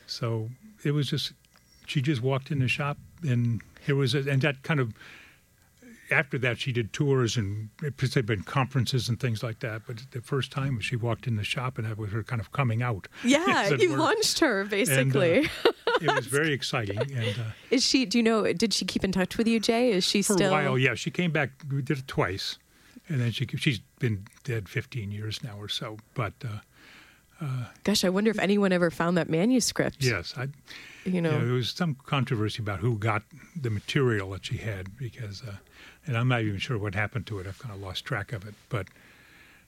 [0.08, 0.50] So
[0.84, 1.34] it was just
[1.88, 4.94] she just walked in the shop, and there was a, and that kind of
[6.12, 9.84] after that she did tours and because they've been conferences and things like that.
[9.86, 12.52] But the first time she walked in the shop, and that was her kind of
[12.52, 13.08] coming out.
[13.24, 15.50] Yeah, you launched her And, uh, basically.
[16.02, 18.06] it was very exciting, and uh, Is she?
[18.06, 18.52] Do you know?
[18.54, 19.92] Did she keep in touch with you, Jay?
[19.92, 20.50] Is she for still?
[20.50, 21.52] a while, yeah, she came back.
[21.72, 22.58] We did it twice,
[23.08, 25.98] and then she she's been dead 15 years now or so.
[26.16, 26.60] But uh,
[27.84, 30.04] Gosh, I wonder if anyone ever found that manuscript.
[30.04, 30.48] yes, I.
[31.06, 31.40] You know.
[31.40, 33.24] There was some controversy about who got
[33.60, 35.56] the material that she had because, uh,
[36.06, 37.48] and I'm not even sure what happened to it.
[37.48, 38.54] I've kind of lost track of it.
[38.68, 38.88] But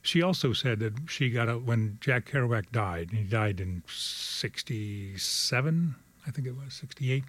[0.02, 3.82] she also said that she got a, when Jack Kerouac died, and he died in
[3.88, 5.94] '67,
[6.26, 7.24] I think it was '68,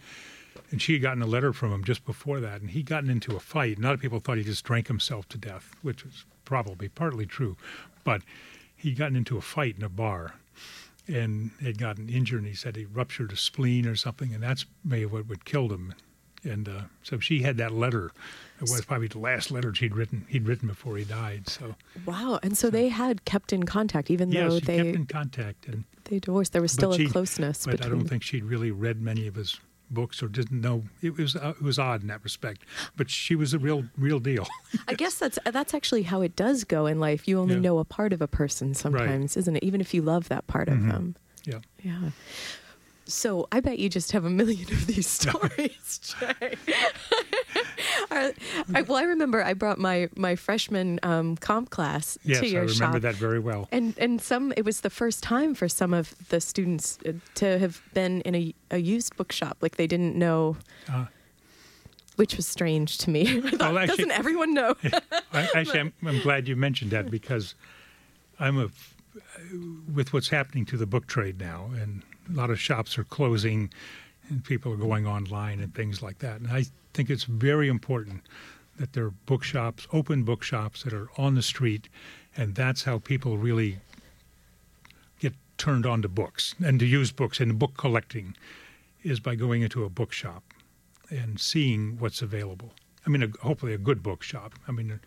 [0.72, 3.36] and she had gotten a letter from him just before that, and he'd gotten into
[3.36, 3.78] a fight.
[3.78, 6.90] And a lot of people thought he just drank himself to death, which was probably
[6.90, 7.56] partly true,
[8.04, 8.22] but
[8.84, 10.36] he'd gotten into a fight in a bar
[11.08, 12.40] and had gotten injured.
[12.40, 15.72] And he said he ruptured a spleen or something, and that's maybe what would killed
[15.72, 15.94] him.
[16.44, 18.12] And uh, so she had that letter.
[18.58, 20.26] It was probably the last letter she'd written.
[20.28, 21.48] He'd written before he died.
[21.48, 22.40] So Wow.
[22.44, 25.68] And so they had kept in contact, even though she they kept in contact.
[25.68, 26.52] And they divorced.
[26.52, 27.94] There was still a she- closeness But between.
[27.94, 29.58] I don't think she'd really read many of his
[29.94, 30.84] books or didn't know.
[31.02, 32.64] It was uh, it was odd in that respect.
[32.98, 34.48] But she was a real real deal.
[34.88, 37.28] I guess that's that's actually how it does go in life.
[37.28, 37.62] You only Yeah.
[37.62, 39.64] know a part of a person sometimes, isn't it?
[39.64, 40.90] Even if you love that part of Mhm.
[40.92, 41.16] them.
[41.46, 41.60] yeah.
[41.84, 42.10] Yeah.
[43.06, 46.56] So I bet you just have a million of these stories, Jay.
[48.12, 52.68] I, well, I remember I brought my my freshman um, comp class Yes, to your
[52.68, 52.70] shop.
[52.70, 53.14] Yes, I remember shop.
[53.14, 53.68] that very well.
[53.72, 57.60] And and some it was the first time for some of the students uh, to
[57.60, 60.58] have been in a, a used bookshop like they didn't know
[60.90, 61.06] Uh,
[62.16, 63.22] which was strange to me.
[63.46, 64.76] I thought, Well, actually- doesn't everyone know?
[65.34, 67.56] I, actually, I'm, I'm glad you mentioned that because
[68.40, 68.70] I'm a
[69.94, 73.70] with what's happening to the book trade now, and a lot of shops are closing,
[74.30, 76.40] and people are going online and things like that.
[76.40, 78.24] And I think it's very important
[78.78, 81.90] that there are bookshops, open bookshops that are on the street,
[82.36, 83.80] and that's how people really
[85.20, 88.36] get turned on to books and to use books and book collecting
[89.04, 90.44] is by going into a bookshop
[91.10, 92.72] and seeing what's available.
[93.06, 94.54] I mean, a, hopefully a good bookshop.
[94.68, 95.00] I mean,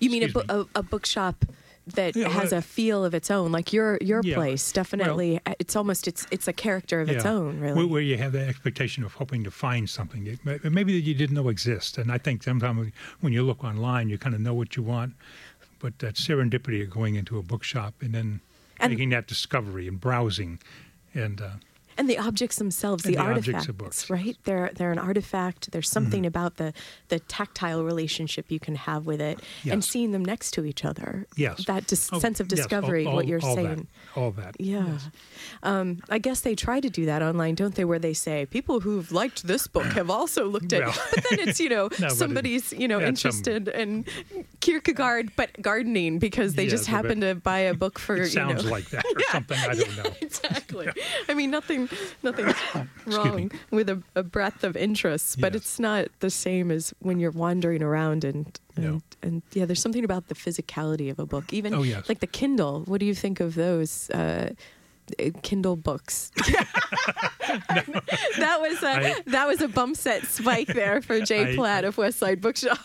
[0.00, 1.44] you mean a, bu- a, a bookshop
[1.86, 4.34] that Yeah, has well- a feel of its own, like your your Yeah.
[4.36, 4.70] place?
[4.72, 7.84] Definitely, uh, it's almost it's it's a character of its own, really.
[7.84, 11.34] where you have the expectation of hoping to find something, that maybe that you didn't
[11.34, 11.98] know exist.
[11.98, 15.14] And I think sometimes when you look online, you kind of know what you want,
[15.80, 18.40] but that serendipity of going into a bookshop and then
[18.78, 20.60] And- making that discovery and browsing,
[21.14, 21.50] and uh,
[21.98, 24.10] And the objects themselves, the, the artifacts, books.
[24.10, 24.36] right?
[24.44, 25.70] They're they're an artifact.
[25.72, 26.26] There's something Mhm.
[26.28, 26.72] about the
[27.08, 31.26] the tactile relationship you can have with it, and seeing them next to each other.
[31.36, 33.06] yes, that dis- Oh, sense of yes, all- discovery.
[33.06, 33.86] all- what you're all that, saying.
[34.16, 34.56] all that.
[34.58, 34.98] Yeah.
[35.62, 37.84] Um, I guess they try to do that online, don't they?
[37.84, 40.94] Where they say people who've liked this book have also looked at, Well.
[41.14, 44.04] but then it's you know No, somebody's you know yeah, some- interested in
[44.60, 46.96] Kierkegaard, but gardening because they Yes, just a bit.
[46.96, 48.48] happen to buy a book for It you know.
[48.48, 49.58] sounds like that or something.
[49.58, 50.10] I don't know.
[50.20, 50.88] exactly.
[51.28, 51.81] I mean, nothing,
[52.22, 52.54] nothing
[53.06, 55.62] wrong with a, a breadth of interests, but Yes.
[55.62, 58.58] it's not the same as when you're wandering around and.
[58.74, 59.02] And, No.
[59.22, 61.52] and yeah, there's something about the physicality of a book.
[61.52, 62.08] Even Oh, yes.
[62.08, 62.84] like the Kindle.
[62.86, 64.54] What do you think of those uh,
[65.20, 66.30] uh, Kindle books?
[68.38, 71.84] that was a I- that was a bump set spike there for Jay I- Platt
[71.84, 72.78] of West Side Bookshop.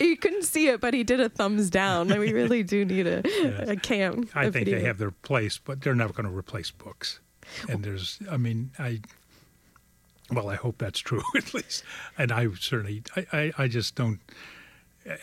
[0.00, 2.10] you couldn't see it, but he did a thumbs down.
[2.10, 3.68] And we really do need a, Yes.
[3.68, 4.28] a cam.
[4.34, 4.78] I think video.
[4.78, 7.20] they have their place, but they're never going to replace books.
[7.68, 9.00] And there's, I mean, I,
[10.32, 11.84] well, I hope that's true at least.
[12.18, 14.20] And I certainly, I, I, I just don't.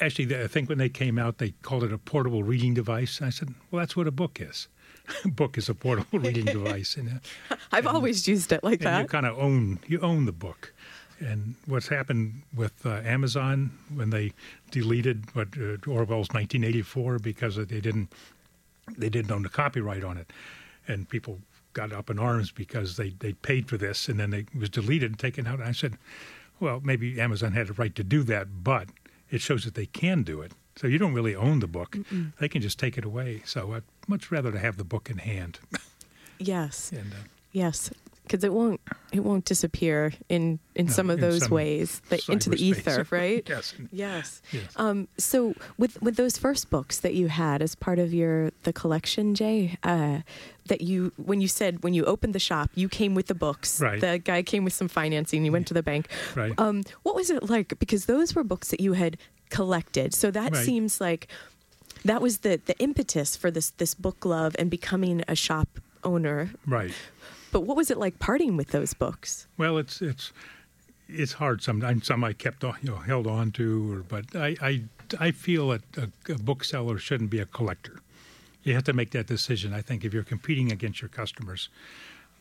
[0.02, 3.22] Actually, I think when they came out, they called it a portable reading device.
[3.22, 4.68] I said, well, that's what a book is.
[5.24, 7.22] a book is a portable reading device, and,
[7.72, 9.10] I've always used it like and you that.
[9.10, 10.74] kind of own you own the book.
[11.20, 14.34] And what's happened with uh, Amazon when they
[14.70, 18.12] deleted what uh, Orwell's 1984 because they didn't
[18.98, 20.32] they didn't own the copyright on it,
[20.88, 21.40] and people
[21.78, 25.12] got up in arms because they, they paid for this and then it was deleted
[25.12, 25.60] and taken out.
[25.60, 25.96] And I said,
[26.60, 28.90] well, maybe Amazon had a right to do that, but
[29.30, 30.54] it shows that they can do it.
[30.76, 32.34] So you don't really own the book; Mm-mm.
[32.40, 33.42] they can just take it away.
[33.46, 35.60] So I'd much rather to have the book in hand.
[36.40, 36.92] Yes.
[37.00, 37.90] and, uh, Yes,
[38.28, 38.80] because it won't
[39.14, 43.08] it won't disappear in in No, some of in those some ways, into the ether,
[43.10, 43.44] right?
[43.50, 43.74] Yes.
[43.92, 44.42] Yes.
[44.52, 44.72] Yes.
[44.76, 48.74] Um, so with with those first books that you had as part of your the
[48.74, 50.20] collection, Jay, uh,
[50.68, 53.80] that you when you said when you opened the shop, you came with the books.
[53.82, 54.02] Right.
[54.02, 55.46] The guy came with some financing.
[55.46, 56.10] You went to the bank.
[56.36, 56.54] Right.
[56.58, 57.80] Um, what was it like?
[57.80, 59.18] Because those were books that you had
[59.50, 60.14] collected.
[60.14, 60.66] So that Right.
[60.66, 61.28] seems like
[62.04, 66.52] that was the the impetus for this this book love and becoming a shop owner.
[66.66, 66.94] Right.
[67.52, 69.48] But what was it like parting with those books?
[69.58, 70.32] Well, it's it's
[71.08, 72.08] it's hard sometimes.
[72.08, 74.82] Some I kept on, you know held on to, or, but I I,
[75.20, 78.02] I feel that a, a bookseller shouldn't be a collector.
[78.64, 79.74] You have to make that decision.
[79.74, 81.70] I think if you're competing against your customers,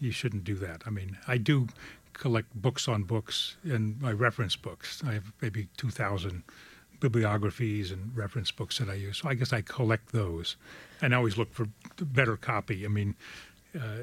[0.01, 0.83] you shouldn't do that.
[0.85, 1.69] I mean, I do
[2.15, 5.03] collect books on books and my reference books.
[5.07, 6.43] I have maybe two thousand
[6.99, 9.19] bibliographies and reference books that I use.
[9.19, 10.57] So I guess I collect those,
[11.01, 11.69] and I always look for
[12.01, 12.85] better copy.
[12.85, 13.15] I mean,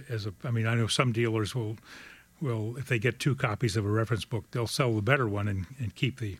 [0.09, 1.77] as a, I mean, I know some dealers will,
[2.41, 5.47] will if they get two copies of a reference book, they'll sell the better one
[5.47, 6.38] and, and keep the,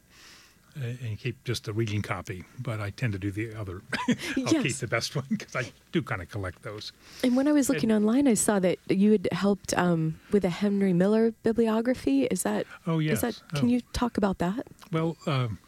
[0.76, 2.44] uh, and keep just the reading copy.
[2.60, 3.82] But I tend to do the other.
[4.10, 6.92] I'll keep the best one because I do kind of collect those.
[7.24, 10.50] And when I was looking online, I saw that you had helped um, with a
[10.50, 12.24] Henry Miller bibliography.
[12.26, 12.66] Is that?
[12.88, 13.18] Oh, yes.
[13.18, 13.42] Is that?
[13.56, 13.72] Can Oh.
[13.72, 14.66] you talk about that?
[14.92, 15.60] Well, um,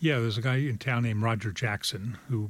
[0.00, 2.48] yeah, there's a guy in town named Roger Jackson who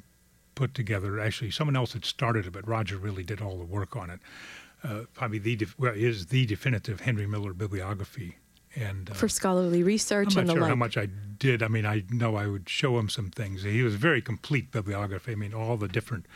[0.57, 1.21] put together.
[1.21, 4.19] Actually, someone else had started it, but Roger really did all the work on it.
[4.83, 8.37] Uh, probably the def- well, is the definitive Henry Miller bibliography.
[8.75, 10.69] And uh, For scholarly research I'm and not the sure like.
[10.69, 11.07] how much I
[11.39, 11.63] did.
[11.63, 13.63] I mean, I know I would show him some things.
[13.63, 15.33] He was a very complete bibliography.
[15.33, 16.27] I mean, all the different,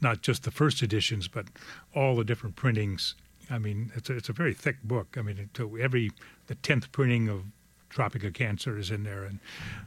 [0.00, 1.46] not just the first editions, but
[1.94, 3.14] all the different printings.
[3.50, 5.16] I mean, it's a, it's a very thick book.
[5.18, 6.12] I mean, it, every
[6.46, 7.44] the tenth printing of
[7.90, 9.40] Tropic of Cancer is in there, and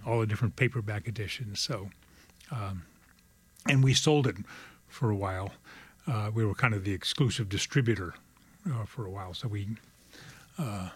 [0.05, 1.59] all the different paperback editions.
[1.59, 1.89] So,
[2.51, 2.83] um,
[3.67, 4.35] and we sold it
[4.87, 5.51] for a while.
[6.07, 8.13] Uh, we were kind of the exclusive distributor
[8.71, 9.33] uh, for a while.
[9.33, 9.67] So we.
[10.57, 10.89] Uh,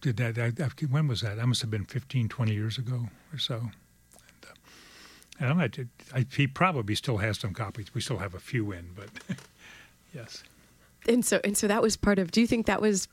[0.00, 1.36] did that, that, that- when was that?
[1.36, 3.54] That must have been 15, 20 years ago or so.
[3.54, 4.54] And, uh,
[5.40, 5.78] and not,
[6.14, 7.94] I, he probably still has some copies.
[7.94, 9.08] We still have a few in, but
[10.14, 10.44] yes.
[11.08, 12.30] And so, and so that was part of.
[12.30, 13.08] Do you think that was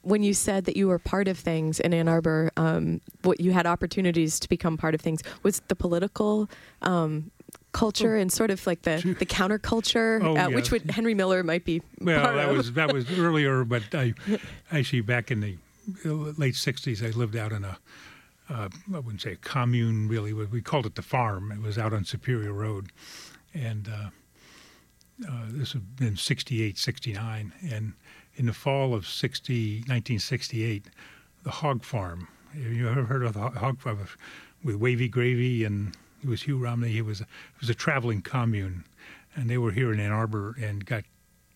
[0.00, 2.50] when you said that you were part of things in Ann Arbor?
[2.56, 6.48] Um, what you had opportunities to become part of things was the political
[6.80, 7.30] um,
[7.72, 11.64] culture and sort of like the the counterculture, Oh, uh, which would Henry Miller might
[11.64, 12.56] be Well, that of.
[12.56, 14.14] was that was earlier, but I
[14.70, 15.56] actually back in the
[16.04, 17.78] late '60s, I lived out in a
[18.50, 20.32] uh, I wouldn't say a commune really.
[20.32, 21.50] We called it the farm.
[21.52, 22.90] It was out on Superior Road,
[23.54, 24.10] and uh,
[25.30, 27.92] uh, this had been 68, 69, and
[28.34, 30.86] in the fall of 60, 1968,
[31.44, 32.28] the hog farm.
[32.52, 33.98] Have you ever heard of the hog farm
[34.62, 36.88] with Wavy Gravy and it was Hugh Romney?
[36.88, 37.26] He was it
[37.60, 38.84] was a traveling commune,
[39.34, 41.04] and they were here in Ann Arbor and got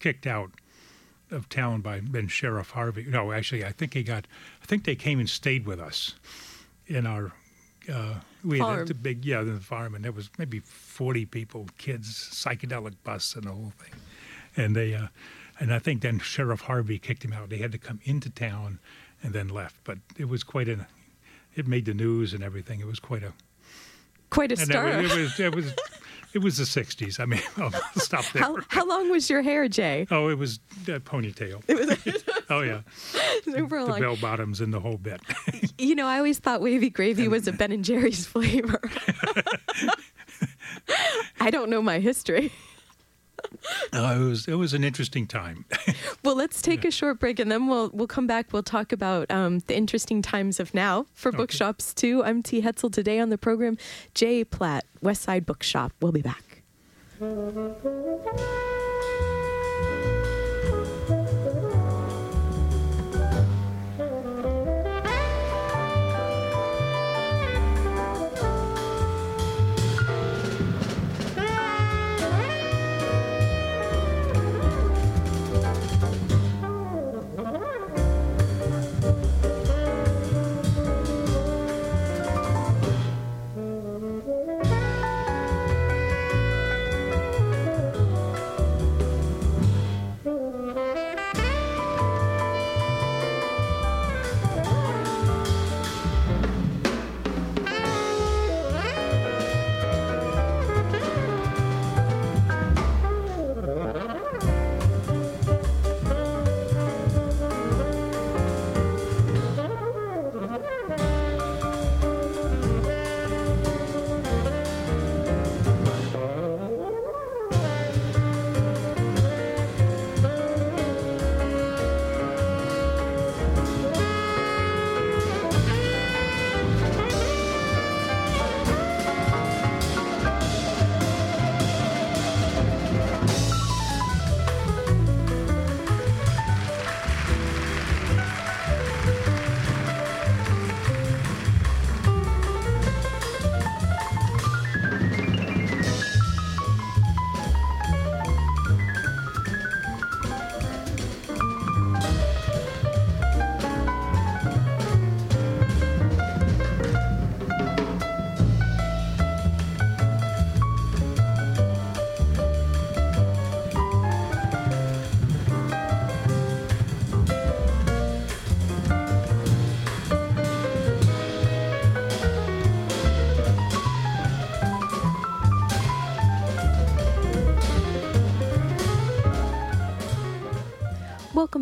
[0.00, 0.50] kicked out
[1.30, 3.04] of town by then Sheriff Harvey.
[3.04, 4.26] No, actually, I think he got.
[4.62, 6.14] I think they came and stayed with us
[6.86, 7.32] in our.
[7.92, 8.90] Uh, we had Farm.
[8.90, 13.44] a big yeah the farm, and there was maybe forty people, kids, psychedelic bus, and
[13.44, 13.92] the whole thing.
[14.56, 15.08] And they, uh,
[15.60, 17.48] and I think then Sheriff Harvey kicked him out.
[17.48, 18.78] They had to come into town
[19.22, 19.76] and then left.
[19.84, 20.86] But it was quite a.
[21.54, 22.80] It made the news and everything.
[22.80, 23.32] It was quite a.
[24.36, 24.86] Quite a star.
[24.88, 25.40] It was, it was.
[25.40, 25.74] It was.
[26.34, 27.18] It was the '60s.
[27.18, 28.42] I mean, I'll stop there.
[28.42, 30.06] how how long was your hair, Jay?
[30.10, 31.62] Oh, it was a ponytail.
[31.66, 31.88] It was.
[31.88, 32.80] A, oh yeah,
[33.42, 34.00] Super the long.
[34.00, 35.20] bell bottoms and the whole bit.
[35.78, 38.80] You know, I always thought wavy gravy was a Ben and Jerry's flavor.
[41.40, 42.50] I don't know my history.
[43.92, 45.64] Uh, it was it was an interesting time.
[46.22, 48.52] Well, let's take a short break and then we'll we'll come back.
[48.52, 52.24] We'll talk about um, the interesting times of now for bookshops too.
[52.24, 52.62] I'm T.
[52.62, 53.78] Hetzel today on the program.
[54.12, 55.92] Jay Platt, West Side Bookshop.
[56.00, 56.62] We'll be back.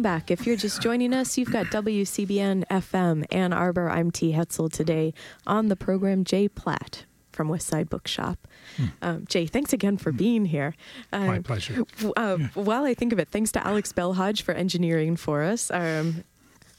[0.04, 0.30] Back.
[0.30, 3.88] If you're just joining us, you've got WCBN FM Ann Arbor.
[3.88, 4.32] I'm T.
[4.32, 5.14] Hetzel today
[5.46, 6.24] on the program.
[6.24, 8.46] Jay Platt from Westside Bookshop.
[9.00, 10.74] Um, Jay, thanks again for being here.
[11.10, 11.26] Hmm.
[11.26, 11.84] My Um, pleasure.
[11.96, 15.70] w- Uh, While I think of it, thanks to Alex Belhodge for engineering for us.
[15.70, 16.24] Um,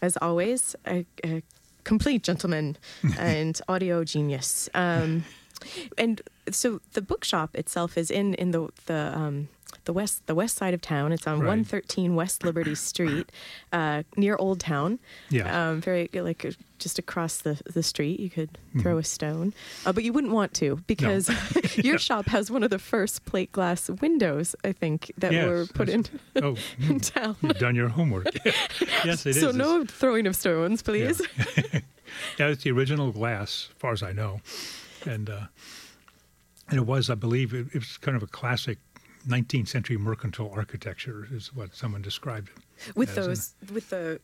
[0.03, 1.41] as always, a, a
[1.83, 2.77] complete gentleman
[3.17, 4.69] and audio genius.
[4.75, 5.25] Um,
[5.97, 9.47] and so the bookshop itself is in in the the um,
[9.83, 11.11] the west the west side of town.
[11.11, 11.47] It's on Right.
[11.47, 13.31] 113 West Liberty Street,
[13.73, 14.99] uh, near Old Town.
[15.29, 15.69] Yeah.
[15.69, 18.19] Um, very like uh, just across the the street.
[18.19, 18.81] You could Mm-hmm.
[18.81, 19.53] throw a stone,
[19.85, 21.29] uh, but you wouldn't want to because
[21.77, 24.55] your shop has one of the first plate glass windows.
[24.65, 26.05] I think that Yes, were put in
[26.43, 26.57] oh,
[26.89, 27.37] in town.
[27.41, 28.27] You've done your homework.
[29.05, 29.39] yes, it is.
[29.39, 31.21] so It's- no throwing of stones, please.
[32.39, 34.39] Yeah, it's the original glass, as far as I know,
[35.05, 35.47] and uh,
[36.69, 38.77] and it was, I believe, it, it was kind of a classic
[39.27, 42.95] 19th century mercantile architecture, is what someone described it.
[42.95, 44.19] with as, and- those with the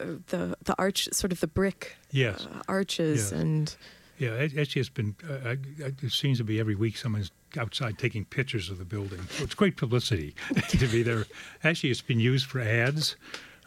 [0.00, 2.46] uh, the the arch sort of the brick Yes.
[2.46, 3.40] uh, arches Yes.
[3.40, 3.76] and
[4.18, 5.14] Yeah, it, it's been.
[5.28, 5.56] Uh,
[6.02, 9.20] it seems to be every week someone's outside taking pictures of the building.
[9.30, 10.34] So it's great publicity
[10.68, 11.24] to be there.
[11.62, 13.16] Actually, it's been used for ads.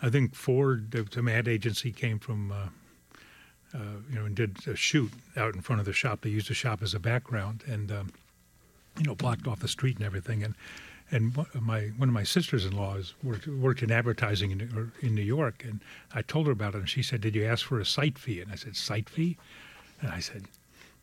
[0.01, 2.51] I think Ford, uh, some ad agency, came from.
[2.51, 2.67] Uh,
[3.73, 6.21] uh, you know, and did a shoot out in front of the shop.
[6.21, 8.13] They used the shop as a background, and um,
[8.97, 10.43] you know, blocked off the street and everything.
[10.43, 10.55] And
[11.11, 15.21] and one of my one of my sisters-in-laws worked worked in advertising in, in New
[15.21, 15.79] York, and
[16.13, 18.41] I told her about it, and she said, "Did you ask for a site fee?"
[18.41, 19.37] And I said, "Site fee?"
[20.01, 20.45] And I said,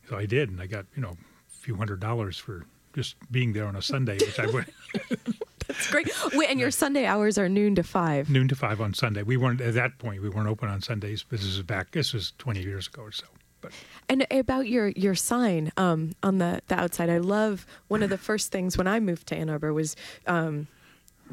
[0.09, 1.16] "So I did, and I got you know a
[1.50, 4.68] few hundred dollars for just being there on a Sunday, which I went
[5.66, 6.11] That's great.
[6.35, 8.28] Wait, and your Sunday hours are noon to five.
[8.28, 9.22] noon to five on Sunday.
[9.22, 10.20] We weren't at that point.
[10.22, 11.24] We weren't open on Sundays.
[11.30, 11.92] This is back.
[11.92, 13.24] This was twenty years ago or so.
[13.64, 13.72] But
[14.09, 18.18] And about your your sign um, on the the outside, I love one of the
[18.18, 19.96] first things when I moved to Ann Arbor was.
[20.27, 20.66] Um,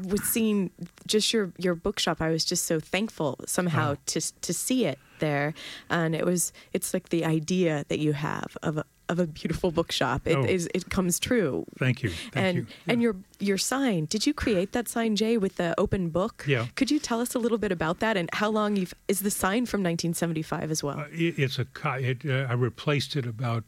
[0.08, 0.70] was seeing
[1.06, 2.22] just your your bookshop.
[2.22, 3.96] I was just so thankful somehow Oh.
[4.06, 5.52] to to see it there,
[5.90, 9.70] and it was it's like the idea that you have of a, of a beautiful
[9.70, 10.26] bookshop.
[10.26, 10.44] It Oh.
[10.44, 11.64] is it comes true.
[11.78, 12.10] thank you.
[12.10, 12.66] Thank and you.
[12.86, 14.06] and your your sign.
[14.06, 16.44] Did you create that sign, Jay, with the open book?
[16.46, 16.66] Yeah.
[16.76, 19.30] Could you tell us a little bit about that and how long you've is the
[19.30, 21.00] sign from 1975 as well?
[21.00, 21.66] Uh, it, it's a
[21.98, 23.64] it, uh, I replaced it about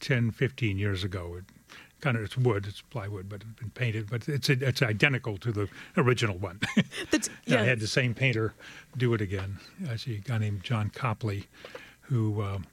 [0.00, 1.36] 10, 15 years ago.
[1.38, 1.44] It
[2.00, 4.08] kind of it's wood, it's plywood, but it's been painted.
[4.08, 6.60] But it's it's identical to the original one.
[7.10, 8.54] That's, I had the same painter
[8.96, 9.58] do it again.
[9.90, 11.46] Actually, a guy named John Copley,
[12.02, 12.66] who um,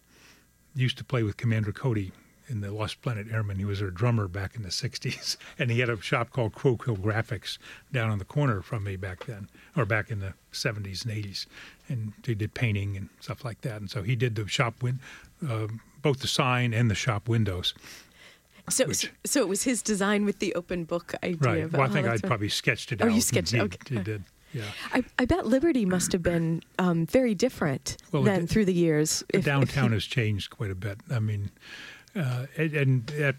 [0.75, 2.11] used to play with Commander Cody
[2.47, 3.57] in the Lost Planet Airmen.
[3.57, 6.77] He was their drummer back in the '60s, and he had a shop called Crow
[6.83, 7.57] Hill Graphics
[7.91, 11.47] down on the corner from me back then, or back in the '70s and '80s,
[11.87, 13.81] and he did painting and stuff like that.
[13.81, 14.99] And so he did the shop win,
[15.47, 15.67] uh,
[16.01, 17.73] both the sign and the shop windows.
[18.67, 18.87] So,
[19.25, 21.37] so it was his design with the open book idea.
[21.39, 21.71] Right.
[21.71, 22.29] Well, I oh, think I that's right.
[22.29, 23.09] probably sketched it out.
[23.09, 23.77] Oh, you sketched it, okay.
[23.95, 24.23] he did.
[24.53, 24.63] Yeah.
[24.93, 28.73] I, I bet Liberty must have been um, very different Well, it then through the
[28.73, 29.19] years.
[29.29, 30.99] The if- if downtown you- has changed quite a bit.
[31.11, 31.51] I mean,
[32.15, 33.35] uh, and, and at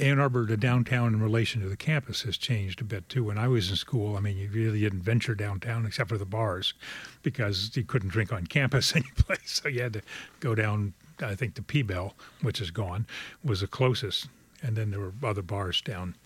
[0.00, 3.24] Ann Arbor, the downtown in relation to the campus has changed a bit too.
[3.24, 6.26] When I was in school, I mean, you really didn't venture downtown except for the
[6.26, 6.74] bars
[7.22, 9.60] because you couldn't drink on campus anyplace.
[9.62, 10.02] So you had to
[10.40, 10.92] go down.
[11.22, 13.06] I think the P Bell, which is gone,
[13.42, 14.26] was the closest,
[14.62, 16.16] and then there were other bars down,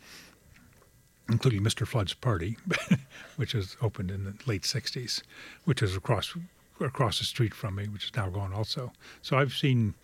[1.29, 1.87] including Mr.
[1.87, 2.57] Flood's Party,
[3.37, 5.23] which was opened in the late '60s,
[5.65, 6.35] which is across
[6.81, 8.93] across the street from me, which is now gone also.
[9.23, 9.95] So I've seen,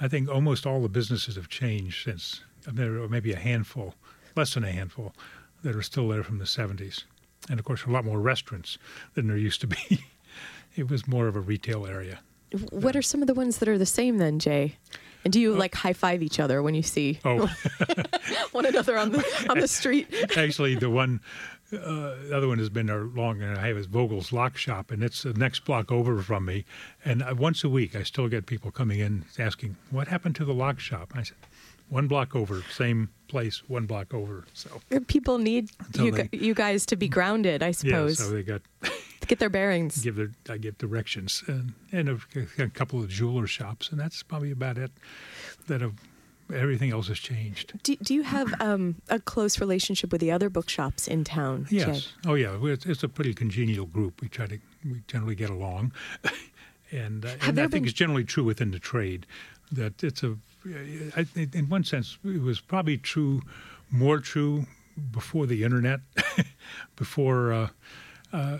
[0.00, 2.40] I think almost all the businesses have changed since.
[2.66, 3.94] Uh, there are maybe a handful,
[4.34, 5.14] less than a handful,
[5.62, 7.04] that are still there from the '70s,
[7.48, 8.78] and of course a lot more restaurants
[9.14, 10.04] than there used to be.
[10.76, 12.20] it was more of a retail area.
[12.70, 14.76] What are some of the ones that are the same then, Jay?
[15.26, 17.52] And do you like high five each other when you see Oh.
[18.52, 20.06] one another on the on the street?
[20.36, 21.18] Actually, the one,
[21.72, 21.76] uh,
[22.28, 25.02] the other one has been there long, and I have is Vogel's Lock Shop, and
[25.02, 26.64] it's the next block over from me.
[27.04, 30.44] And uh, once a week, I still get people coming in asking, "What happened to
[30.44, 31.36] the lock shop?" And I said,
[31.88, 36.86] "One block over, same place, one block over." So People need you, they- you guys
[36.86, 38.20] to be grounded, I suppose.
[38.20, 38.62] yeah, so they got
[39.26, 40.02] get their bearings.
[40.02, 42.18] give their I give directions, and and a,
[42.58, 44.90] a couple of jeweler shops, and that's probably about it.
[45.68, 45.94] That have,
[46.54, 47.72] everything else has changed.
[47.82, 51.66] Do, do you have um, a close relationship with the other bookshops in town?
[51.68, 51.76] Jay?
[51.78, 52.12] Yes.
[52.26, 52.56] Oh, yeah.
[52.62, 54.20] It's, it's a pretty congenial group.
[54.20, 55.92] We try to we generally get along,
[56.92, 59.26] and, uh, and I think been- it's generally true within the trade
[59.72, 60.36] that it's a.
[61.16, 63.42] I, in one sense, it was probably true,
[63.90, 64.66] more true
[65.12, 66.00] before the internet,
[66.96, 67.52] before.
[67.52, 67.68] Uh,
[68.36, 68.58] uh,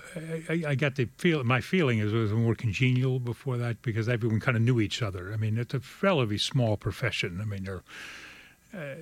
[0.49, 1.45] I, I got the feel.
[1.45, 5.03] My feeling is it was more congenial before that because everyone kind of knew each
[5.03, 5.33] other.
[5.33, 7.41] I mean, it's a relatively small profession.
[7.43, 8.95] I mean, uh,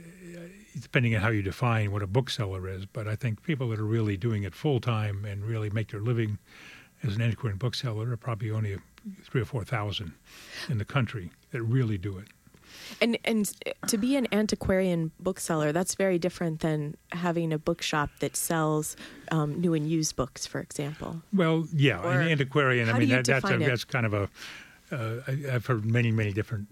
[0.80, 3.84] depending on how you define what a bookseller is, but I think people that are
[3.84, 6.38] really doing it full time and really make their living
[7.04, 8.76] as an antiquarian bookseller are probably only
[9.22, 10.12] three or four thousand
[10.68, 12.28] in the country that really do it.
[13.00, 13.52] And and
[13.88, 18.96] to be an antiquarian bookseller, that's very different than having a bookshop that sells
[19.30, 21.22] um, new and used books, for example.
[21.32, 22.88] Well, yeah, Or an antiquarian.
[22.88, 24.28] I mean, that, that's a, that's kind of a.
[24.92, 25.20] Uh,
[25.52, 26.68] I've heard many, many different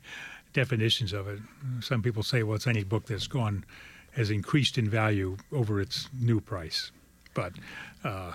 [0.52, 1.40] definitions of it.
[1.80, 3.64] Some people say, well, it's any book that's gone
[4.12, 6.92] has increased in value over its new price,
[7.34, 7.52] but
[8.04, 8.32] uh,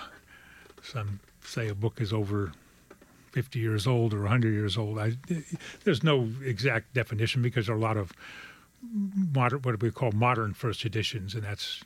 [0.83, 2.51] some say a book is over
[3.39, 4.99] 50 years old or 100 years old.
[4.99, 5.13] I,
[5.85, 8.11] there's no exact definition because there are a lot of
[9.33, 11.81] modern, what we call modern first editions, and that's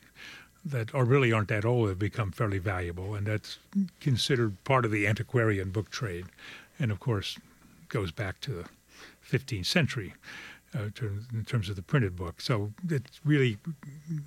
[0.64, 3.58] that or really aren't that old have become fairly valuable, and that's
[4.00, 6.26] considered part of the antiquarian book trade,
[6.80, 7.38] and of course
[7.88, 8.64] goes back to the
[9.30, 10.12] 15th century
[10.74, 12.40] uh, to, in terms of the printed book.
[12.40, 13.58] So it's really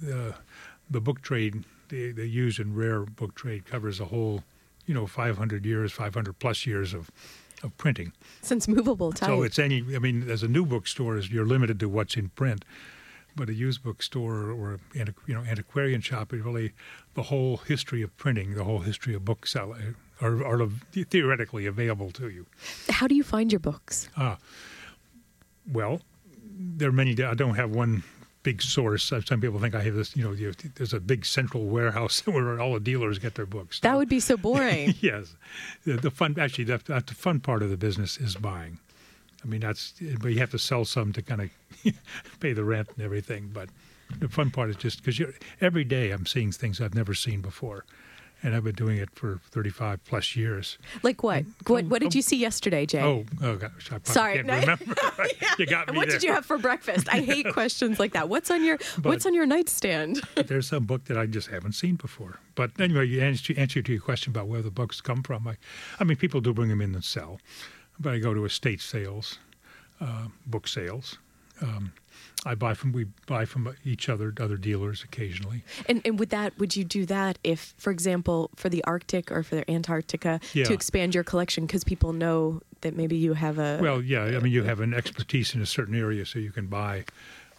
[0.09, 0.31] uh,
[0.89, 4.43] the book trade, the, the used and rare book trade covers a whole,
[4.87, 7.11] you know, 500 years, 500 plus years of
[7.63, 8.13] of printing.
[8.41, 9.27] Since movable type.
[9.27, 9.83] So it's any.
[9.95, 12.63] I mean, as a new bookstore, is you're limited to what's in print,
[13.35, 16.73] but a used bookstore or you know antiquarian shop is really
[17.15, 22.29] the whole history of printing, the whole history of bookselling are, are theoretically available to
[22.29, 22.45] you.
[22.89, 24.09] How do you find your books?
[24.17, 24.37] Ah,
[25.71, 26.01] well,
[26.57, 27.11] there are many.
[27.23, 28.03] I don't have one
[28.43, 29.03] big source.
[29.25, 30.15] Some people think I have this.
[30.15, 33.79] You know, you- there's a big central warehouse where all the dealers get their books.
[33.81, 34.93] That would be so boring.
[35.01, 35.35] yes,
[35.85, 38.79] the, the fun actually the, the fun part of the business is buying.
[39.43, 41.93] I mean that's but you have to sell some to kind of
[42.39, 43.49] pay the rent and everything.
[43.53, 43.69] But
[44.19, 45.21] the fun part is just because
[45.61, 47.85] every day I'm seeing things I've never seen before,
[48.43, 50.77] and I've been doing it for 35 plus years.
[51.03, 51.45] Like what?
[51.65, 53.01] What, what did you see yesterday, Jay?
[53.01, 54.59] Oh, oh gosh, I Sorry, can't no.
[54.59, 54.85] remember.
[55.59, 56.19] you got And me what there.
[56.19, 57.07] did you have for breakfast?
[57.11, 58.29] I hate questions like that.
[58.29, 60.21] What's on your What's on your nightstand?
[60.35, 62.39] There's some book that I just haven't seen before.
[62.55, 65.47] But anyway, you answer, answer to your question about where the books come from.
[65.47, 65.57] I,
[65.99, 67.39] I mean, people do bring them in and sell,
[67.99, 69.39] but I go to estate sales,
[70.01, 71.17] uh, book sales.
[71.61, 71.93] Um,
[72.45, 75.63] I buy from we buy from each other, other dealers occasionally.
[75.89, 79.43] And and with that, would you do that if, for example, for the Arctic or
[79.43, 80.65] for the Antarctica, Yeah.
[80.65, 84.39] to expand your collection because people know that maybe you have a Well, yeah, I
[84.39, 87.05] mean, you have an expertise in a certain area, so you can buy.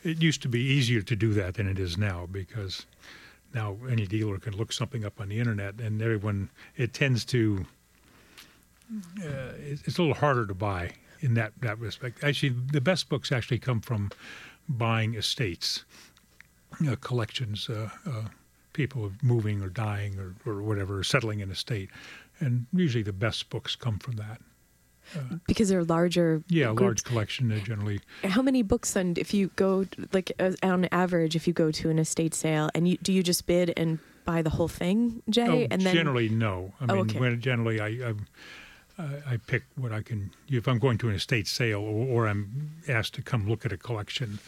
[0.04, 2.86] It used to be easier to do that than it is now because
[3.52, 7.66] now any dealer can look something up on the internet, and everyone it tends to.
[9.22, 12.22] Uh, it's a little harder to buy in that that respect.
[12.24, 14.10] Actually, the best books actually come from
[14.68, 15.84] buying estates,
[16.80, 18.24] you know, collections, uh, uh,
[18.72, 21.88] people moving or dying or, or whatever, settling in a state,
[22.40, 24.40] and usually the best books come from that.
[25.46, 26.42] because they're larger.
[26.48, 27.48] Yeah, a large collection.
[27.48, 28.00] They generally.
[28.24, 31.88] How many books and if you go like uh, on average, if you go to
[31.90, 35.64] an estate sale and you do you just bid and buy the whole thing, Jay?
[35.64, 36.72] Oh, and then generally, no.
[36.80, 37.18] I Oh, mean, okay.
[37.18, 38.14] when generally I, I
[38.98, 40.32] I pick what I can.
[40.48, 43.72] If I'm going to an estate sale or, or I'm asked to come look at
[43.72, 44.38] a collection,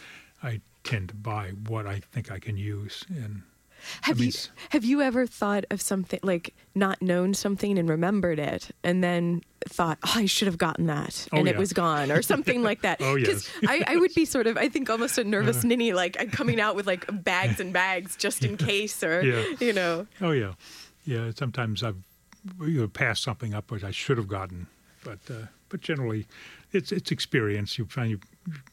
[0.43, 3.05] I tend to buy what I think I can use.
[3.09, 3.43] And
[4.03, 4.33] have mean, you
[4.71, 9.41] have you ever thought of something like not known something and remembered it and then
[9.69, 12.83] thought oh, I should have gotten that Oh, and it was gone or something like
[12.83, 13.01] that?
[13.05, 13.49] Oh, yes.
[13.67, 15.69] I, I would be sort of I think almost a nervous Uh.
[15.69, 19.45] ninny like I'm coming out with like bags and bags just in case or Yeah.
[19.61, 20.07] you know.
[20.21, 20.53] oh yeah,
[21.07, 21.31] yeah.
[21.35, 21.97] Sometimes I've
[22.61, 24.67] you know, passed something up which I should have gotten,
[25.05, 26.27] but uh, but generally,
[26.73, 27.79] it's it's experience.
[27.79, 28.21] You find you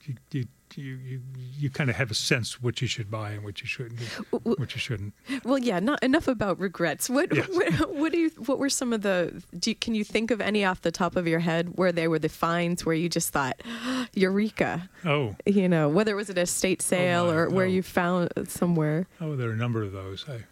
[0.06, 0.16] you.
[0.32, 0.46] you
[0.76, 1.22] you, you,
[1.58, 4.02] you kind of have a sense what you should buy and what you shouldn't,
[4.44, 5.14] what you shouldn't.
[5.44, 7.10] Well, yeah, not enough about regrets.
[7.10, 7.48] What Yes.
[7.50, 10.42] what, what do you what were some of the do you, can you think of
[10.42, 13.30] any off the top of your head where there were the finds where you just
[13.30, 13.62] thought
[14.14, 17.70] eureka, Oh, you know, whether it was at a estate sale my, or where oh.
[17.70, 19.08] you found somewhere.
[19.22, 20.26] Oh, there are a number of those.
[20.30, 20.44] I,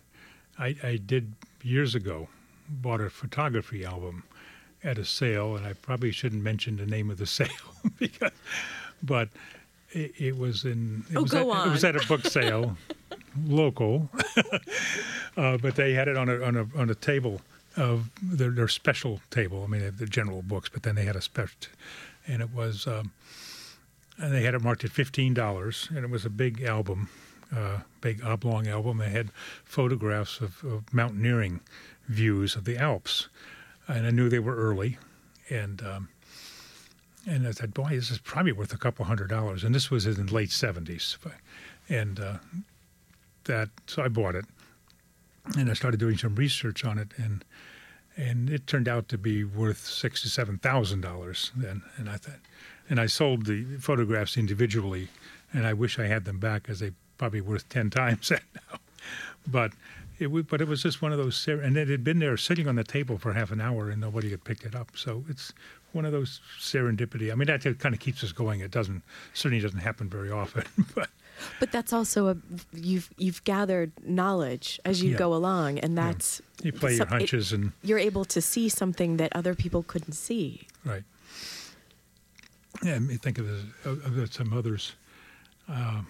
[0.57, 2.29] I, I did years ago
[2.69, 4.23] bought a photography album
[4.83, 7.47] at a sale, and I probably shouldn't mention the name of the sale
[7.99, 8.31] because,
[9.01, 9.29] but
[9.91, 11.03] it, it was in.
[11.11, 12.77] It Oh, was go at, It was at a book sale,
[13.47, 14.09] local,
[15.37, 17.41] uh, but they had it on a on a on a table
[17.77, 19.63] of their, their special table.
[19.63, 21.57] I mean, they have the general books, but then they had a special,
[22.27, 22.87] and it was.
[22.87, 23.11] Um,
[24.17, 27.09] and they had it marked at fifteen dollars, and it was a big album,
[27.53, 28.97] uh, big oblong album.
[28.99, 29.29] They had
[29.65, 31.59] photographs of, of mountaineering
[32.07, 33.29] views of the Alps,
[33.87, 34.97] and I knew they were early,
[35.49, 36.09] and um,
[37.25, 40.05] and I said, "Boy, this is probably worth a couple hundred dollars." And this was
[40.05, 41.17] in the late seventies,
[41.89, 42.37] and uh,
[43.45, 44.45] that so I bought it,
[45.57, 47.43] and I started doing some research on it, and
[48.17, 51.81] and it turned out to be worth six to seven thousand dollars then.
[51.97, 52.39] And I thought,
[52.89, 55.09] and I sold the photographs individually
[55.55, 58.77] and I wish I had them back because they probably worth ten times that now.
[59.47, 59.71] But
[60.19, 62.37] it w- but it was just one of those, ser- and it had been there
[62.37, 64.91] sitting on the table for half an hour, and nobody had picked it up.
[64.95, 65.53] So it's
[65.93, 67.31] one of those serendipity.
[67.31, 68.59] I mean, that kind of keeps us going.
[68.61, 69.01] It doesn't
[69.33, 70.63] certainly doesn't happen very often,
[70.95, 71.09] but
[71.59, 72.37] But that's also a
[72.73, 75.17] you've you've gathered knowledge as you Yeah.
[75.17, 78.69] go along, and that's you play your some- it- hunches and you're able to see
[78.69, 80.67] something that other people couldn't see.
[80.85, 81.03] Right.
[82.83, 84.93] Yeah, I mean, think of, this, of of some others.
[85.67, 86.07] Um,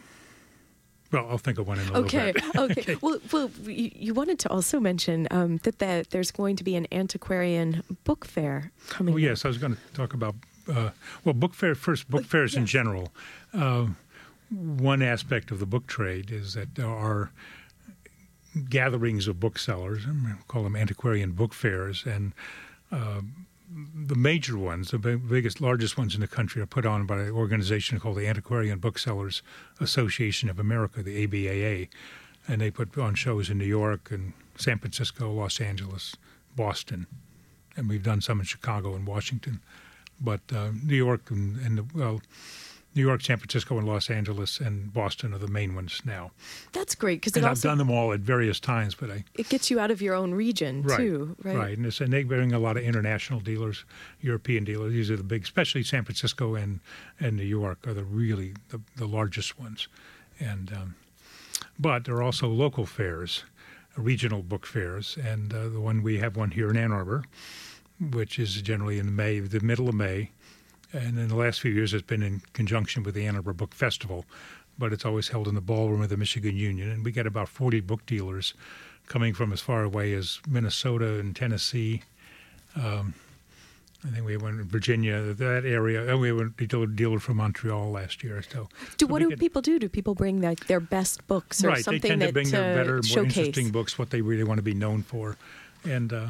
[1.11, 2.43] well, I'll think of one in a little Okay, bit.
[2.55, 2.81] okay.
[2.81, 2.95] okay.
[3.01, 6.75] Well, well, you, you wanted to also mention um, that the, there's going to be
[6.75, 9.13] an antiquarian book fair coming.
[9.13, 10.35] Oh, yes, I was going to talk about,
[10.69, 10.89] uh,
[11.23, 13.11] well, book fair, first, book fairs in general.
[13.53, 13.87] Uh,
[14.49, 17.31] one aspect of the book trade is that there are
[18.69, 20.03] gatherings of booksellers,
[20.47, 22.33] call them antiquarian book fairs, and
[22.91, 23.21] uh,
[23.75, 27.31] the major ones, the biggest, largest ones in the country, are put on by an
[27.31, 29.41] organization called the Antiquarian Booksellers
[29.81, 31.89] Association of America, the ABAA,
[32.47, 36.15] and they put on shows in New York and San Francisco, Los Angeles,
[36.55, 37.07] Boston,
[37.75, 39.59] and we've done some in Chicago and Washington,
[40.21, 42.21] but uh, New York and, and the, well,
[42.95, 46.31] New York, San Francisco, and Los Angeles and Boston are the main ones now.
[46.71, 49.79] That's great because I've done them all at various times, but I it gets you
[49.81, 51.57] out of your own region right, too, right?
[51.57, 53.83] Right, and, it's, and they bring a lot of international dealers,
[54.21, 54.93] European dealers.
[54.93, 56.79] These are the big, especially San Francisco and
[57.19, 59.89] and New York are the really the, the largest ones,
[60.39, 60.95] and um,
[61.77, 63.43] but there are also local fairs,
[63.97, 67.25] regional book fairs, and uh, the one we have one here in Ann Arbor,
[67.99, 70.31] which is generally in May, the middle of May,
[70.95, 73.73] and in the last few years it's been in conjunction with the Ann Arbor Book
[73.73, 74.25] Festival,
[74.77, 77.49] but it's always held in the ballroom of the Michigan Union, and we get about
[77.49, 78.53] 40 book dealers
[79.07, 82.01] coming from as far away as Minnesota and Tennessee.
[82.75, 83.13] Um,
[84.05, 86.07] I think we went in Virginia, that area.
[86.07, 88.43] And we went a dealer, from Montreal last year.
[88.43, 89.79] So, Do so what do get- people do?
[89.79, 92.49] Do people bring like their best books or right, something they tend that to bring
[92.49, 95.37] their uh, better, more interesting books, what they really want to be known for,
[95.83, 96.27] and uh,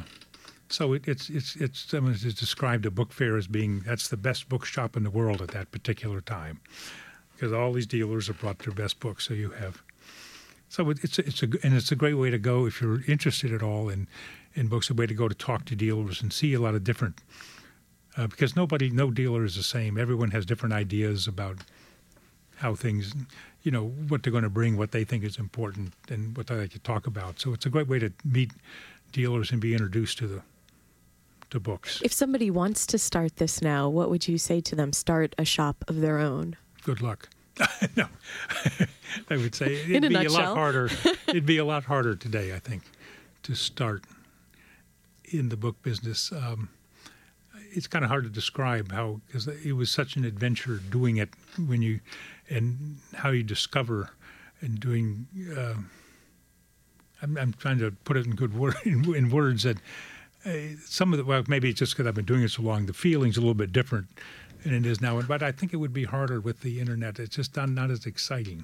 [0.70, 4.18] so it, it's it's it's someone has described a book fair as being that's the
[4.18, 6.60] best bookshop in the world at that particular time,
[7.34, 9.28] because all these dealers have brought their best books.
[9.28, 9.84] So you have,
[10.70, 13.54] so it, it's it's a and it's a great way to go if you're interested
[13.54, 14.08] at all in
[14.54, 14.90] in books.
[14.90, 17.22] A way to go to talk to dealers and see a lot of different.
[18.18, 19.98] Uh, because nobody, no dealer is the same.
[19.98, 21.58] Everyone has different ideas about
[22.56, 23.14] how things,
[23.62, 26.56] you know, what they're going to bring, what they think is important, and what they
[26.56, 27.42] like to talk about.
[27.42, 28.54] So it's a great way to meet
[29.12, 30.42] dealers and be introduced to the
[31.52, 32.02] to books.
[32.04, 34.94] If somebody wants to start this now, what would you say to them?
[34.94, 36.58] Start a shop of their own.
[36.84, 37.30] Good luck.
[37.96, 38.08] no,
[39.30, 40.90] I would say In it'd a be a lot harder.
[41.28, 42.84] it'd be a lot harder today, I think,
[43.44, 44.04] to start
[45.32, 46.32] in the book business.
[46.32, 46.70] Um,
[47.72, 51.30] it's kind of hard to describe how because it was such an adventure doing it
[51.66, 52.02] when you
[52.50, 54.12] and how you discover
[54.62, 55.28] and doing.
[55.58, 55.76] Uh,
[57.22, 59.78] I'm, I'm trying to put it in good word in, in words that
[60.86, 62.86] some of the well maybe it's just because I've been doing it so long.
[62.86, 64.08] The feeling's a little bit different
[64.64, 67.20] than it is now, but I think it would be harder with the internet.
[67.20, 68.64] It's just not, not as exciting.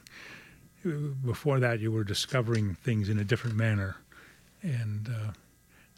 [0.85, 3.97] Uh, Before that, you were discovering things in a different manner,
[4.63, 5.31] and uh,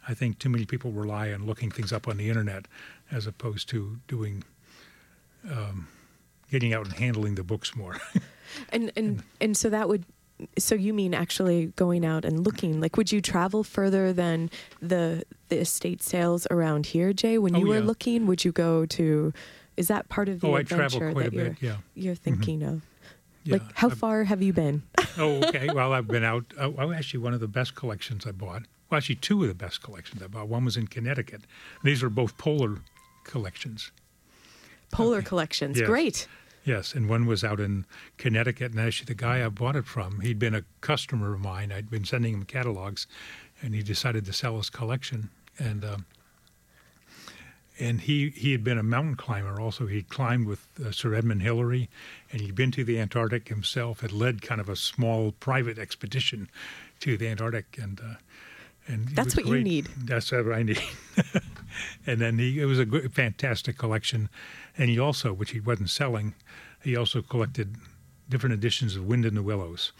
[0.06, 2.66] I think too many people rely on looking things up on the internet
[3.10, 4.44] as opposed to doing,
[5.50, 5.88] um,
[6.50, 7.98] getting out and handling the books more.
[8.68, 10.04] And and and so that would
[10.58, 14.50] so you mean actually going out and looking like would you travel further than
[14.82, 18.84] the the estate sales around here Jay when Oh, you were looking would you go
[18.86, 19.32] to
[19.76, 21.76] is that part of the Oh, adventure that you're bit, yeah.
[21.94, 22.18] you're Mhm.
[22.18, 22.82] thinking of
[23.44, 24.82] Yeah, like how I've- far have you been
[25.18, 25.68] oh, okay.
[25.72, 26.44] Well, I've been out.
[26.58, 28.62] Oh, oh, actually, one of the best collections I bought.
[28.90, 30.48] Well, actually, two of the best collections I bought.
[30.48, 31.42] One was in Connecticut.
[31.84, 32.78] These were both polar
[33.22, 33.92] collections.
[34.90, 35.86] polar collections Yes.
[35.86, 36.26] great
[36.64, 37.84] Yes, and one was out in
[38.16, 41.70] Connecticut, and actually the guy I bought it from, he'd been a customer of mine.
[41.70, 43.06] I'd been sending him catalogs,
[43.60, 45.28] and he decided to sell his collection.
[45.58, 46.06] And um,
[47.78, 49.60] and he he had been a mountain climber.
[49.60, 51.90] Also, He'd climbed with uh, Sir Edmund Hillary,
[52.30, 54.00] and he'd been to the Antarctic himself.
[54.00, 56.48] Had led kind of a small private expedition
[57.00, 58.14] to the Antarctic, and uh,
[58.86, 59.88] and That's what you need.
[59.96, 60.82] That's what I need.
[62.06, 64.28] and then he it was a good, fantastic collection,
[64.76, 66.34] and he also, which he wasn't selling,
[66.82, 67.76] he also collected
[68.28, 69.92] different editions of Wind in the Willows,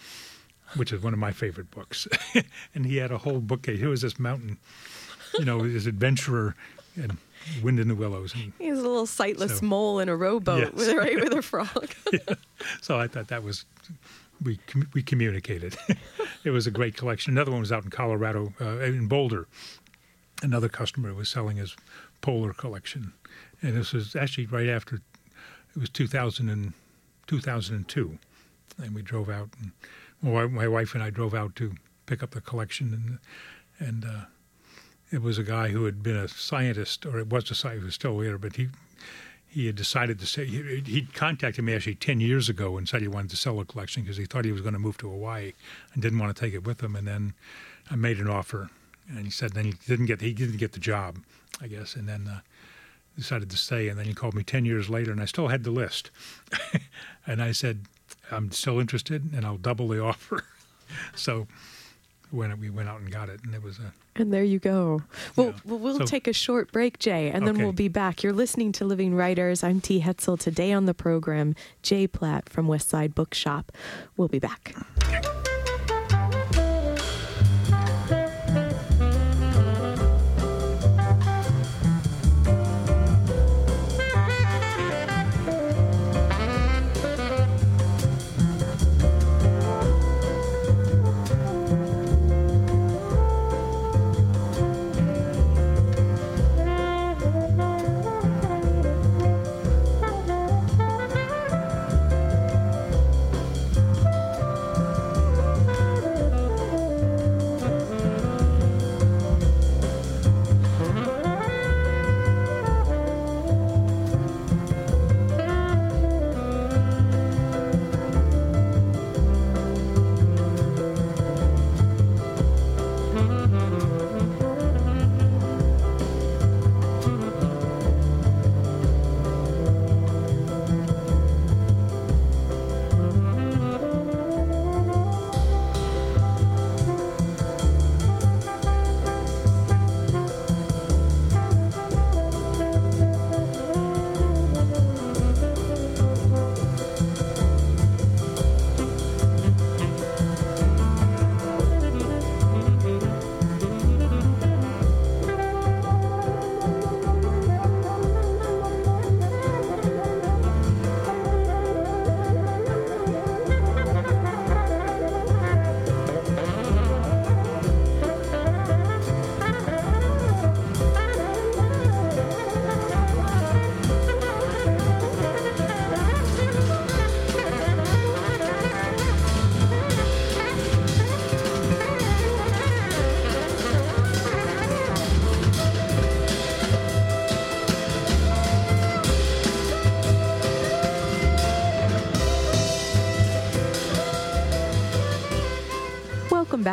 [0.76, 2.08] which is one of my favorite books.
[2.74, 3.78] and he had a whole bookcase.
[3.78, 4.58] Here was this mountain,
[5.38, 6.54] you know, this adventurer
[6.96, 7.16] and
[7.62, 8.34] Wind in the Willows.
[8.34, 10.72] And he's a little sightless So- mole in a rowboat Yes.
[10.72, 11.68] with, right with a frog
[12.80, 13.64] so I thought that was
[14.42, 15.76] we com- we communicated.
[16.44, 17.32] it was a great collection.
[17.32, 19.46] Another one was out in Colorado, uh, in Boulder.
[20.42, 21.76] Another customer was selling his
[22.20, 23.12] polar collection,
[23.64, 26.74] and this was actually right after it was 2000 and
[27.26, 28.18] 2002.
[28.82, 29.48] and we drove out.
[29.60, 29.72] And
[30.20, 31.74] my, my wife and I drove out to
[32.06, 34.26] pick up the collection, and and uh,
[35.10, 37.84] it was a guy who had been a scientist, or it was a scientist, he
[37.86, 38.68] was still there, but he
[39.48, 43.00] he had decided to say he, he'd contacted me actually 10 years ago and said
[43.00, 45.08] he wanted to sell a collection because he thought he was going to move to
[45.08, 45.52] Hawaii
[45.92, 46.96] and didn't want to take it with him.
[46.96, 47.34] And then
[47.88, 48.68] I made an offer,
[49.08, 51.18] and he said then he didn't get he didn't get the job,
[51.62, 52.28] I guess, and then.
[52.28, 52.40] Uh,
[53.16, 55.64] decided to stay and then he called me 10 years later and I still had
[55.64, 56.10] the list
[57.26, 57.80] and I said
[58.30, 60.44] I'm still interested and I'll double the offer
[61.14, 61.46] so
[62.30, 65.02] when we went out and got it and it was a And there you go.
[65.36, 65.52] Well, Yeah.
[65.64, 67.62] well we'll So- take a short break, Jay, and then Okay.
[67.64, 68.22] we'll be back.
[68.24, 69.62] You're listening to Living Writers.
[69.62, 70.00] I'm T.
[70.00, 70.36] Hetzel.
[70.38, 73.70] Today on the program, Jay Platt from West Side Bookshop.
[74.16, 74.74] We'll be back.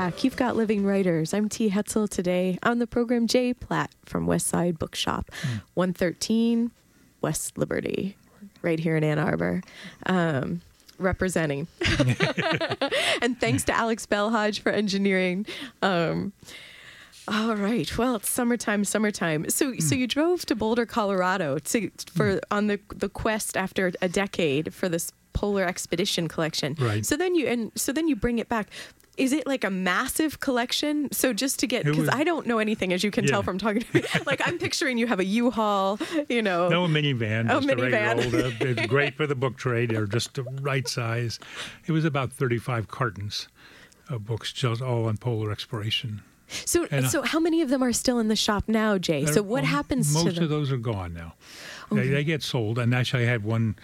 [0.06, 0.24] Back.
[0.24, 1.32] You've got Living Writers.
[1.32, 1.70] I'm T.
[1.70, 5.30] Hetzel today on the program Jay Platt from West Side Bookshop,
[5.76, 6.72] 113
[7.22, 8.18] West Liberty,
[8.64, 9.62] right here in Ann Arbor.
[10.08, 10.62] Um,
[10.98, 11.68] representing.
[13.22, 15.46] and thanks to Alex Belhodge for engineering.
[15.84, 16.34] Um,
[17.28, 17.98] all right.
[17.98, 19.50] Well, it's summertime, summertime.
[19.50, 24.10] So, so you drove to Boulder, Colorado, to for on the the quest after a
[24.10, 26.76] decade for this polar expedition collection.
[26.80, 27.06] Right.
[27.06, 28.68] So then you and so then you bring it back.
[29.18, 31.12] Is it like a massive collection?
[31.12, 33.32] So just to get because I don't know anything, as you can Yeah.
[33.32, 34.04] tell from talking to me.
[34.26, 36.00] like I'm picturing you have a U-Haul,
[36.30, 36.70] you know.
[36.70, 37.48] No, a minivan.
[37.52, 38.18] Oh, just a minivan.
[38.18, 39.92] regular old, uh, it's great for the book trade.
[39.92, 41.40] They're just the right size.
[41.86, 43.48] It was about 35 cartons
[44.10, 46.24] of books, just all on polar exploration.
[46.66, 49.26] So, And, uh, so how many of them are still in the shop now, Jay?
[49.26, 50.44] So what well, happens Most to them?
[50.44, 51.34] of those are gone now.
[51.92, 52.80] They, they get sold.
[52.80, 53.76] And actually, I had one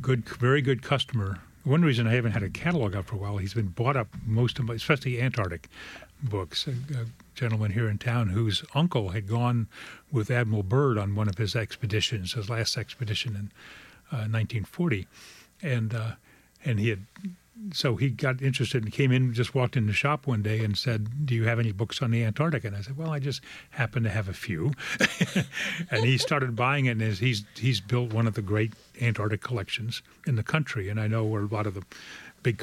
[0.00, 1.38] good, very good customer.
[1.64, 4.08] One reason I haven't had a catalog out for a while, he's been bought up
[4.26, 5.68] most of my, especially Antarctic
[6.22, 6.66] books.
[6.66, 9.68] A, a gentleman here in town whose uncle had gone
[10.10, 13.52] with Admiral Byrd on one of his expeditions, his last expedition in
[14.10, 15.06] uh, 1940,
[15.62, 16.12] and uh,
[16.64, 17.04] and he had
[17.72, 20.76] so he got interested and came in, just walked in the shop one day and
[20.76, 23.40] said, "Do you have any books on the Antarctic?" And I said, "Well, I just
[23.70, 24.72] happen to have a few."
[25.90, 30.02] and he started buying it, and he's he's built one of the great Antarctic collections
[30.26, 31.82] in the country, and I know where a lot of the
[32.42, 32.62] big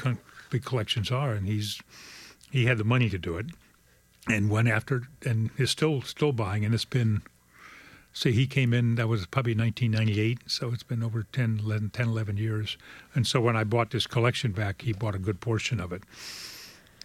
[0.50, 1.80] big collections are, and he's
[2.50, 3.46] he had the money to do it,
[4.28, 7.22] and went after and is still still buying, and it's been.
[8.18, 12.08] See, he came in, that was probably 1998, so it's been over 10 11, 10,
[12.08, 12.78] 11 years.
[13.14, 16.02] And so when I bought this collection back, he bought a good portion of it.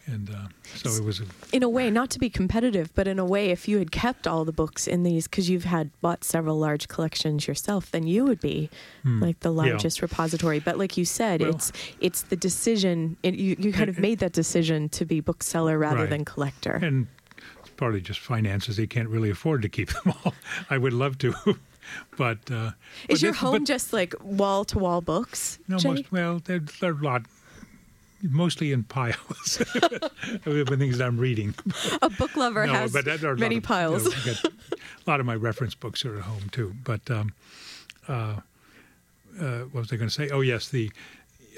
[0.07, 3.19] And uh, so it was a, in a way, not to be competitive, but in
[3.19, 6.23] a way, if you had kept all the books in these, because you've had bought
[6.23, 8.69] several large collections yourself, then you would be
[9.03, 9.21] Hmm.
[9.21, 9.63] like the Yeah.
[9.73, 10.59] largest repository.
[10.59, 13.17] But like you said, Well- it's it's the decision.
[13.21, 16.09] It, you you kind of made that decision to be bookseller rather Right.
[16.09, 16.79] than collector.
[16.81, 17.07] and
[17.81, 18.77] partly just finances.
[18.77, 20.35] They can't really afford to keep them all.
[20.69, 21.33] I would love to.
[22.17, 22.71] but uh,
[23.09, 25.57] Is but your home but- just like wall to wall books?
[25.67, 27.23] No, most well, there, there are a lot.
[28.21, 29.59] mostly in piles
[30.45, 31.55] of things that I'm reading.
[32.03, 34.03] A book lover No, has but there are a lot many of- piles.
[34.05, 34.45] you know, got-
[35.07, 36.75] a lot of my reference books are at home too.
[36.83, 37.33] But um,
[38.07, 38.35] uh,
[39.39, 40.29] uh, what was I going to say?
[40.29, 40.91] Oh yes, the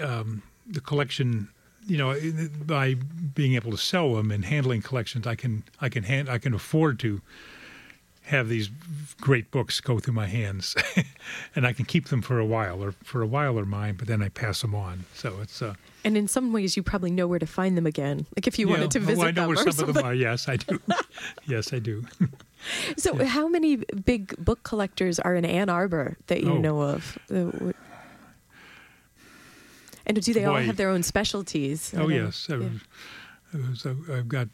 [0.01, 1.49] um, the collection.
[1.85, 2.15] You know,
[2.65, 6.37] by being able to sell them and handling collections, I can I can hand I
[6.37, 7.21] can afford to
[8.25, 8.69] have these
[9.19, 10.75] great books go through my hands,
[11.57, 12.81] and I can keep them for a while.
[12.81, 15.03] Or for a while they're mine, but then I pass them on.
[15.13, 15.73] So it's uh,
[16.05, 18.25] And in some ways, you probably know where to find them again.
[18.37, 20.05] Like if you yeah, wanted to visit I know them where or some of them
[20.05, 20.13] are.
[20.13, 20.79] Yes, I do.
[21.47, 22.05] yes, I do.
[22.95, 23.75] So, how many
[24.05, 26.57] big book collectors are in Ann Arbor that you Oh.
[26.59, 27.17] know of?
[30.05, 31.93] And do they all have their own specialties?
[31.97, 32.57] Oh yes, yeah.
[32.57, 34.47] was- so I've got.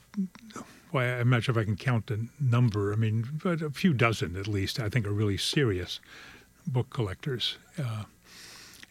[0.92, 2.92] Well, I'm not sure if I can count the number.
[2.92, 4.80] I mean, but a few dozen at least.
[4.80, 6.00] I think are really serious
[6.68, 8.04] book collectors, uh,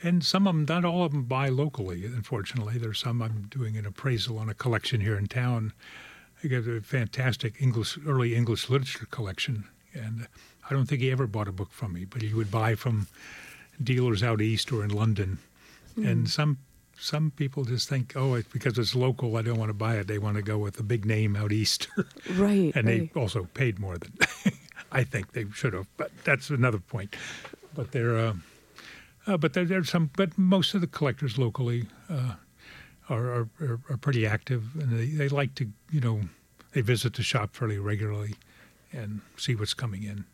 [0.02, 2.04] and some of them, not all of them, buy locally.
[2.06, 3.20] Unfortunately, there's some.
[3.20, 5.72] I'm doing an appraisal on a collection here in town.
[6.42, 10.28] I got a fantastic English, early English literature collection, and
[10.70, 13.08] I don't think he ever bought a book from me, but he would buy from
[13.82, 15.38] dealers out east or in London.
[16.06, 16.58] And some
[17.00, 20.06] some people just think, oh, it's because it's local, I don't want to buy it.
[20.08, 21.88] They want to go with a big name out east,
[22.34, 22.72] Right.
[22.74, 23.12] and right.
[23.14, 24.12] they also paid more than
[24.92, 25.86] I think they should have.
[25.96, 27.14] But that's another point.
[27.74, 28.34] But there, uh,
[29.26, 30.10] uh, but there, there's some.
[30.16, 32.34] But most of the collectors locally uh,
[33.08, 36.20] are, are, are are pretty active, and they, they like to, you know,
[36.72, 38.34] they visit the shop fairly regularly
[38.92, 40.24] and see what's coming in.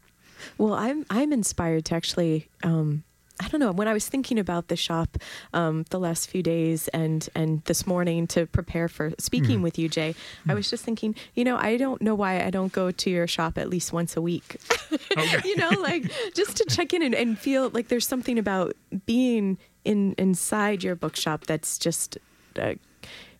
[0.57, 2.49] Well, I'm I'm inspired to actually.
[2.63, 3.03] Um,
[3.41, 3.73] I don't know.
[3.73, 5.19] When I was thinking about the shop
[5.53, 9.63] um, the last few days and and this morning to prepare for speaking Mhm.
[9.63, 10.15] with you, Jay,
[10.49, 11.17] I was just thinking.
[11.35, 14.17] You know, I don't know why I don't go to your shop at least once
[14.17, 14.57] a week.
[15.45, 19.59] you know, like just to check in and, and feel like there's something about being
[19.85, 22.19] in inside your bookshop that's just.
[22.57, 22.75] Uh,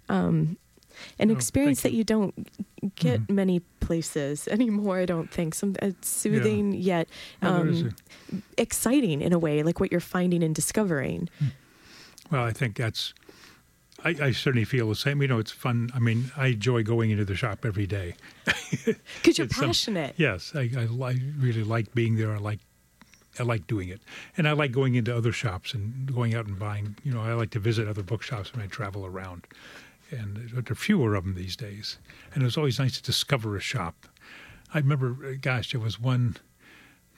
[0.09, 0.57] um,
[1.19, 2.35] an Oh, experience that you don't
[2.97, 3.35] get mm-hmm.
[3.35, 4.99] many places anymore.
[4.99, 5.55] I don't think.
[5.55, 7.09] Some it's soothing yet
[7.43, 11.29] No, there is um, exciting in a way, like what you're finding and discovering.
[11.43, 11.51] Mm.
[12.31, 13.15] Well, I think that's.
[14.07, 15.23] I, I certainly feel the same.
[15.23, 15.89] You know, it's fun.
[15.95, 18.15] I mean, I enjoy going into the shop every day.
[19.17, 20.15] Because you're some- um, passionate.
[20.19, 22.35] yes, I, I, li- really like being there.
[22.35, 22.59] I like,
[23.39, 24.03] I like doing it,
[24.37, 26.97] and I like going into other shops and going out and buying.
[27.03, 29.47] You know, I like to visit other bookshops when I travel around,
[30.11, 31.99] and there are fewer of them these days.
[32.33, 34.07] And it was always nice to discover a shop.
[34.73, 36.37] I remember, uh, gosh, there was one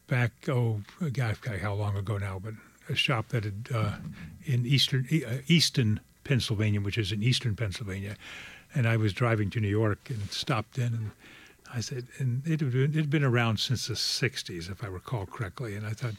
[0.06, 0.32] back.
[0.48, 0.82] Oh,
[1.12, 2.40] gosh, how long ago now?
[2.42, 2.54] But
[2.88, 3.96] a shop that had uh,
[4.44, 8.16] in eastern uh, Easton, Pennsylvania, which is in eastern Pennsylvania,
[8.74, 11.10] and I was driving to New York and stopped in and.
[11.74, 14.86] I said, and it had been, it had been around since the 60s, if I
[14.86, 15.74] recall correctly.
[15.74, 16.14] And I thought,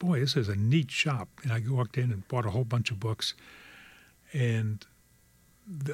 [0.00, 1.28] boy, this is a neat shop.
[1.44, 3.34] And I walked in and bought a whole bunch of books.
[4.32, 4.84] And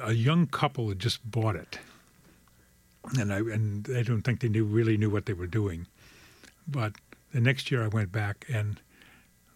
[0.01, 1.79] a young couple had just bought it.
[3.17, 5.87] And I, and I don't think they knew, really knew what they were doing.
[6.67, 6.93] But
[7.33, 8.79] the next year I went back and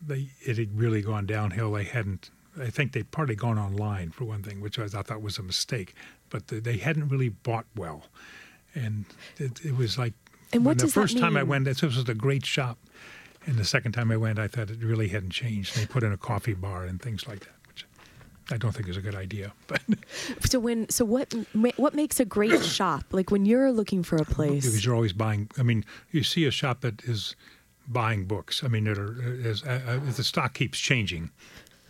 [0.01, 1.72] they, it had really gone downhill.
[1.74, 5.38] They hadn't, I think they'd partly gone online for one thing, which I thought was
[5.38, 5.93] a mistake.
[6.30, 8.05] But they- they hadn't really bought well
[8.76, 9.05] and
[9.38, 10.14] it, it was like
[10.51, 12.80] And what when the does that first time I went, this was a great shop,
[13.45, 15.76] and the second time I went, I thought it really hadn't changed.
[15.76, 17.53] They put in a coffee bar and things like that,
[18.51, 19.53] I don't think is a good idea.
[19.67, 19.81] But
[20.49, 21.33] So when so what
[21.77, 23.03] what makes a great shop?
[23.11, 24.65] Like when you're looking for a place.
[24.65, 27.35] because you're always buying, I mean, you see a shop that is
[27.87, 28.63] buying books.
[28.63, 31.29] I mean, that are is, uh, uh, the stock keeps changing,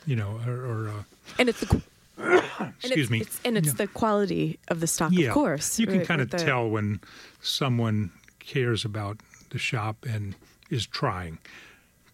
[0.06, 1.04] you know, or, or uh,
[1.40, 1.82] and it's the qu-
[2.18, 2.44] and
[2.80, 3.74] excuse it's, me, it's, and it's Yeah.
[3.86, 5.80] the quality of the stock, yeah, of course.
[5.80, 7.00] You can right, kind of the- tell when
[7.42, 9.18] someone cares about
[9.50, 10.36] the shop and
[10.70, 11.38] is trying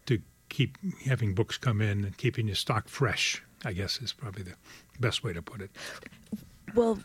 [0.05, 0.19] to
[0.49, 3.41] keep having books come in and keeping your stock fresh.
[3.65, 4.55] I guess is probably the
[4.99, 5.71] best way to put it.
[6.75, 6.99] Well,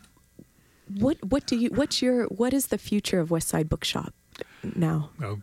[0.97, 4.13] what what do you what's your what is the future of West Side Bookshop
[4.75, 5.09] now?
[5.21, 5.41] I'll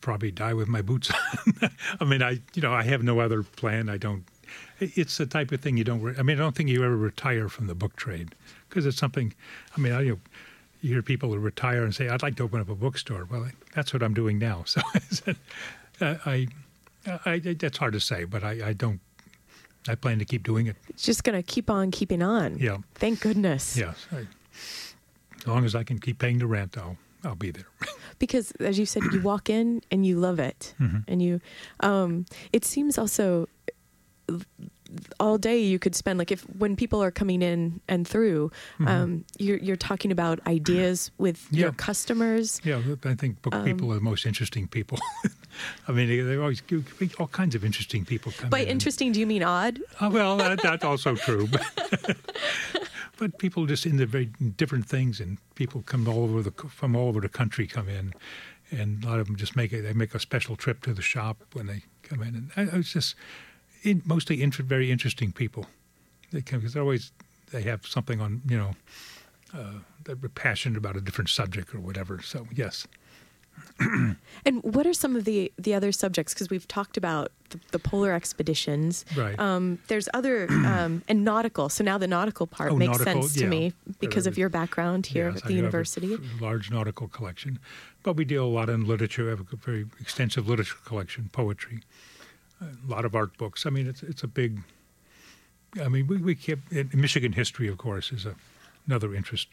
[0.00, 1.10] probably die with my boots
[1.62, 1.70] on.
[2.00, 3.88] I mean, I you know I have no other plan.
[3.88, 4.24] I don't.
[4.80, 6.02] It's the type of thing you don't.
[6.02, 8.34] Re- I mean, I don't think you ever retire from the book trade
[8.68, 9.32] because it's something.
[9.76, 10.18] I mean, I you, know,
[10.82, 13.48] you hear people who retire and say, "I'd like to open up a bookstore." Well,
[13.74, 14.64] that's what I'm doing now.
[15.10, 15.34] So
[16.00, 16.48] I,
[17.06, 19.00] I, I, that's hard to say, but I, I don't.
[19.88, 20.76] I plan to keep doing it.
[20.88, 22.58] It's just going to keep on keeping on.
[22.58, 22.78] Yeah.
[22.94, 23.76] Thank goodness.
[23.76, 24.06] Yes.
[24.12, 24.26] I,
[25.38, 27.66] as long as I can keep paying the rent, I'll I'll be there.
[28.18, 31.04] because as you said you walk in and you love it Mhm.
[31.08, 31.40] and you
[31.80, 33.48] um it seems also
[35.18, 38.88] all day you could spend like if when people are coming in and through, Mhm.
[38.88, 41.60] um, you're you're talking about ideas with Yeah.
[41.62, 42.60] your customers.
[42.62, 44.98] Yeah, I think book Um, people are the most interesting people.
[45.88, 46.62] I mean, they they always
[47.18, 48.68] all kinds of interesting people come By in.
[48.68, 49.80] interesting, do you mean odd?
[50.00, 51.46] Oh, well, that, that's also true.
[51.48, 52.16] But,
[53.18, 54.26] but people just in into very
[54.56, 58.12] different things, and people come all over the from all over the country come in,
[58.70, 59.82] and a lot of them just make it.
[59.82, 62.92] They make a special trip to the shop when they come in, and I- it's
[62.92, 63.14] just
[63.82, 65.66] in, mostly inter, very interesting people.
[66.32, 67.12] They come because always
[67.50, 68.70] they have something on you know
[69.54, 69.74] uh,
[70.04, 72.20] they're passionate about a different subject or whatever.
[72.22, 72.86] So yes.
[74.44, 76.32] And what are some of the the other subjects?
[76.34, 79.04] Because we've talked about the, the polar expeditions.
[79.16, 79.38] Right.
[79.38, 81.68] Um, there's other um, and nautical.
[81.68, 83.48] So now the nautical part Oh, makes nautical, sense to yeah.
[83.48, 86.16] me because of your background here Yes, at I the a university.
[86.40, 87.58] large nautical collection,
[88.02, 89.24] but we deal a lot in literature.
[89.24, 91.80] We have a very extensive literature collection, poetry,
[92.62, 93.66] a lot of art books.
[93.66, 94.60] I mean, it's it's a big.
[95.82, 98.34] I mean, we we keep and Michigan history, of course, is a,
[98.86, 99.48] another interest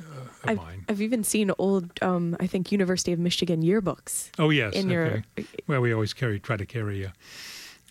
[0.00, 0.84] uh, of I've, mine.
[0.88, 4.30] I've even seen old, um, I think, University of Michigan yearbooks.
[4.38, 5.24] Oh yes, in your
[5.66, 7.12] well, we always carry try to carry a,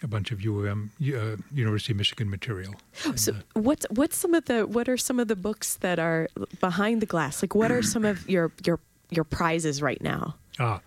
[0.03, 2.75] a bunch of UM uh, University of Michigan material.
[3.15, 6.27] So what's what's some of the what are some of the books that are
[6.59, 7.41] behind the glass?
[7.41, 10.35] Like what are some of your your your prizes right now?
[10.59, 10.81] Ah,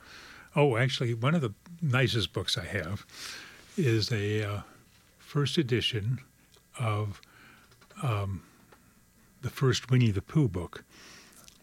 [0.54, 3.06] oh, actually, one of the nicest books I have
[3.76, 4.60] is a uh,
[5.18, 6.20] first edition
[6.78, 7.20] of
[8.02, 8.42] um,
[9.42, 10.84] the first Winnie the Pooh book,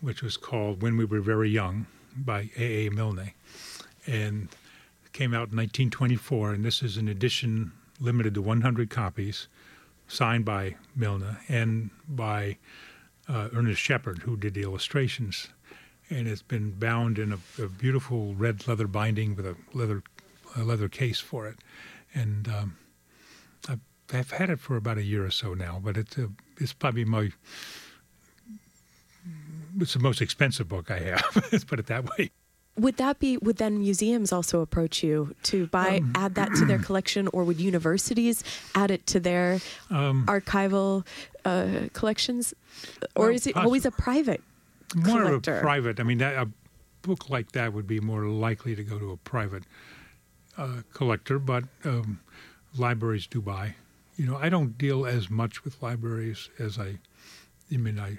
[0.01, 2.87] which was called When We Were Very Young by A.
[2.87, 2.89] A.
[2.89, 3.31] Milne,
[4.07, 4.49] and
[5.13, 6.53] came out in 1924.
[6.53, 9.47] And this is an edition limited to 100 copies,
[10.07, 12.57] signed by Milne and by
[13.27, 15.49] uh, Ernest Shepard, who did the illustrations
[16.09, 20.01] and it's been bound in a, a beautiful red leather binding with a leather
[20.55, 21.57] a leather case for it.
[22.13, 22.77] And um,
[23.67, 23.79] I've,
[24.13, 27.05] I've had it for about a year or so now, but it's a, it's probably
[27.05, 27.29] my
[29.79, 31.23] it's the most expensive book I have.
[31.51, 32.31] Let's put it that way.
[32.77, 36.65] Would that be would then museums also approach you to buy Um, add that to
[36.65, 38.43] their collection, or would universities
[38.73, 41.05] add it to their Um, archival
[41.45, 42.53] uh, collections,
[43.15, 44.41] or Well, is it always a private
[44.95, 45.53] More collector?
[45.53, 45.99] of a private.
[45.99, 46.47] I mean, that, a
[47.01, 49.63] book like that would be more likely to go to a private
[50.59, 52.19] uh, collector, but um,
[52.77, 53.75] libraries do buy.
[54.17, 56.99] You know, I don't deal as much with libraries as I.
[57.71, 58.17] I mean, I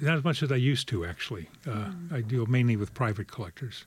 [0.00, 1.48] not as much as I used to actually.
[1.66, 3.84] Uh, I deal mainly with private collectors,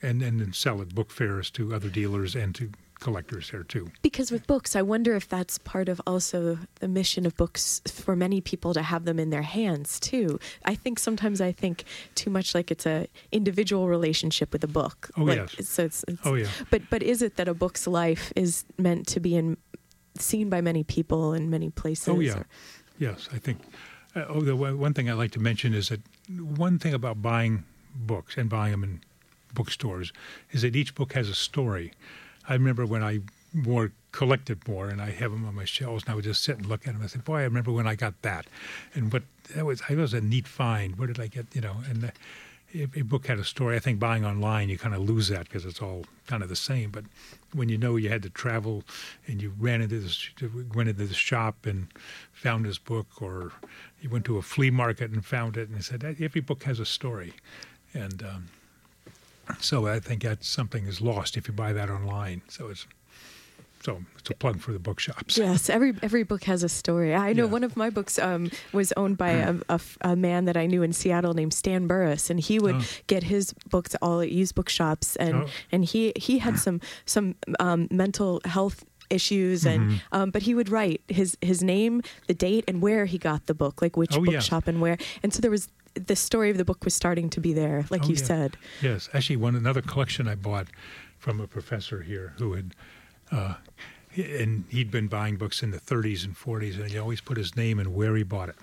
[0.00, 2.70] and and then sell at book fairs to other dealers and to
[3.00, 3.90] collectors there too.
[4.02, 8.14] Because with books, I wonder if that's part of also the mission of books for
[8.14, 10.38] many people to have them in their hands too.
[10.64, 11.84] I think sometimes I think
[12.14, 15.10] too much like it's a individual relationship with a book.
[15.16, 15.68] Oh, like, yes.
[15.68, 16.48] So it's, it's, Oh, yeah.
[16.70, 19.56] But but is it that a book's life is meant to be in
[20.18, 22.08] seen by many people in many places?
[22.08, 22.46] Oh yeah, or-
[22.98, 23.28] yes.
[23.32, 23.58] I think.
[24.14, 27.22] Uh, oh, the one one thing I'd like to mention is that one thing about
[27.22, 29.00] buying books and buying them in
[29.54, 30.12] bookstores
[30.52, 31.92] is that each book has a story.
[32.50, 33.20] I remember when I
[33.52, 36.58] more collected more, and I have them on my shelves, and I would just sit
[36.58, 37.02] and look at them.
[37.02, 38.46] I said, "Boy, I remember when I got that,"
[38.94, 39.22] and what
[39.54, 39.82] that was.
[39.88, 40.98] I was a neat find.
[40.98, 41.46] Where did I get?
[41.54, 42.04] You know, and.
[42.04, 42.10] Uh,
[42.72, 45.48] if a book had a story, I think buying online you kind of lose that
[45.48, 46.90] because it's all kind of the same.
[46.90, 47.04] But
[47.52, 48.84] when you know you had to travel
[49.26, 50.30] and you ran into this,
[50.72, 51.88] went into the shop and
[52.32, 53.50] found this book, or
[54.00, 56.86] you went to a flea market and found it, and said every book has a
[56.86, 57.32] story,
[57.92, 58.48] and um,
[59.60, 62.42] so I think that something is lost if you buy that online.
[62.48, 62.86] So it's
[63.82, 65.38] so it's a plug for the bookshops.
[65.38, 67.14] Yes, every every book has a story.
[67.14, 69.30] I know one of my books um, was owned by
[69.68, 72.84] a a man that I knew in Seattle named Stan Burris, and he would Oh.
[73.06, 75.46] get his books all at used bookshops, and Oh.
[75.72, 80.00] and he he had some some um, mental health issues and Mhm.
[80.12, 83.54] um, but he would write his his name the date and where he got the
[83.54, 84.32] book like which Oh, yeah.
[84.32, 87.40] bookshop and where and so there was the story of the book was starting to
[87.40, 88.24] be there like Oh, you yeah.
[88.24, 90.68] said Yes, actually, one another collection I bought
[91.18, 92.74] from a professor here who had,
[93.30, 93.54] uh,
[94.16, 97.56] and he'd been buying books in the 30s and 40s, and he always put his
[97.56, 98.56] name and where he bought it,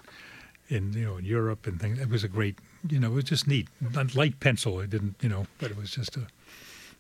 [0.70, 2.00] in you know in Europe and things.
[2.00, 2.60] It was a great,
[2.90, 3.68] you know, it was just neat.
[3.80, 6.28] Not light pencil, it didn't, you know, but it was just a.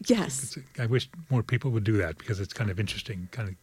[0.07, 3.27] yes I wish more people would do that because it's kind of interesting.
[3.31, 3.55] Kind of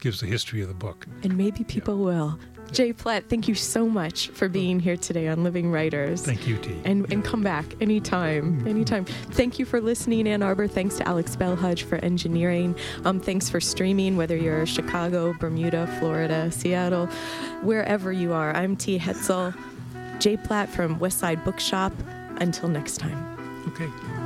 [0.00, 1.06] gives the history of the book.
[1.22, 2.38] and maybe people will.
[2.72, 6.22] Jay platt thank you so much for being here today on living writers.
[6.26, 6.76] Thank you, T.
[6.84, 9.04] and, and come back anytime anytime.
[9.04, 10.66] Thank you for listening ann arbor.
[10.66, 12.74] Thanks to alex belhudge for engineering.
[13.04, 17.06] Um, thanks for streaming whether you're chicago bermuda florida seattle
[17.62, 18.52] wherever you are.
[18.56, 18.98] I'm t.
[18.98, 19.54] Hetzel.
[20.18, 21.92] Jay platt from westside bookshop.
[22.40, 23.64] Until next time.
[23.68, 24.25] Okay.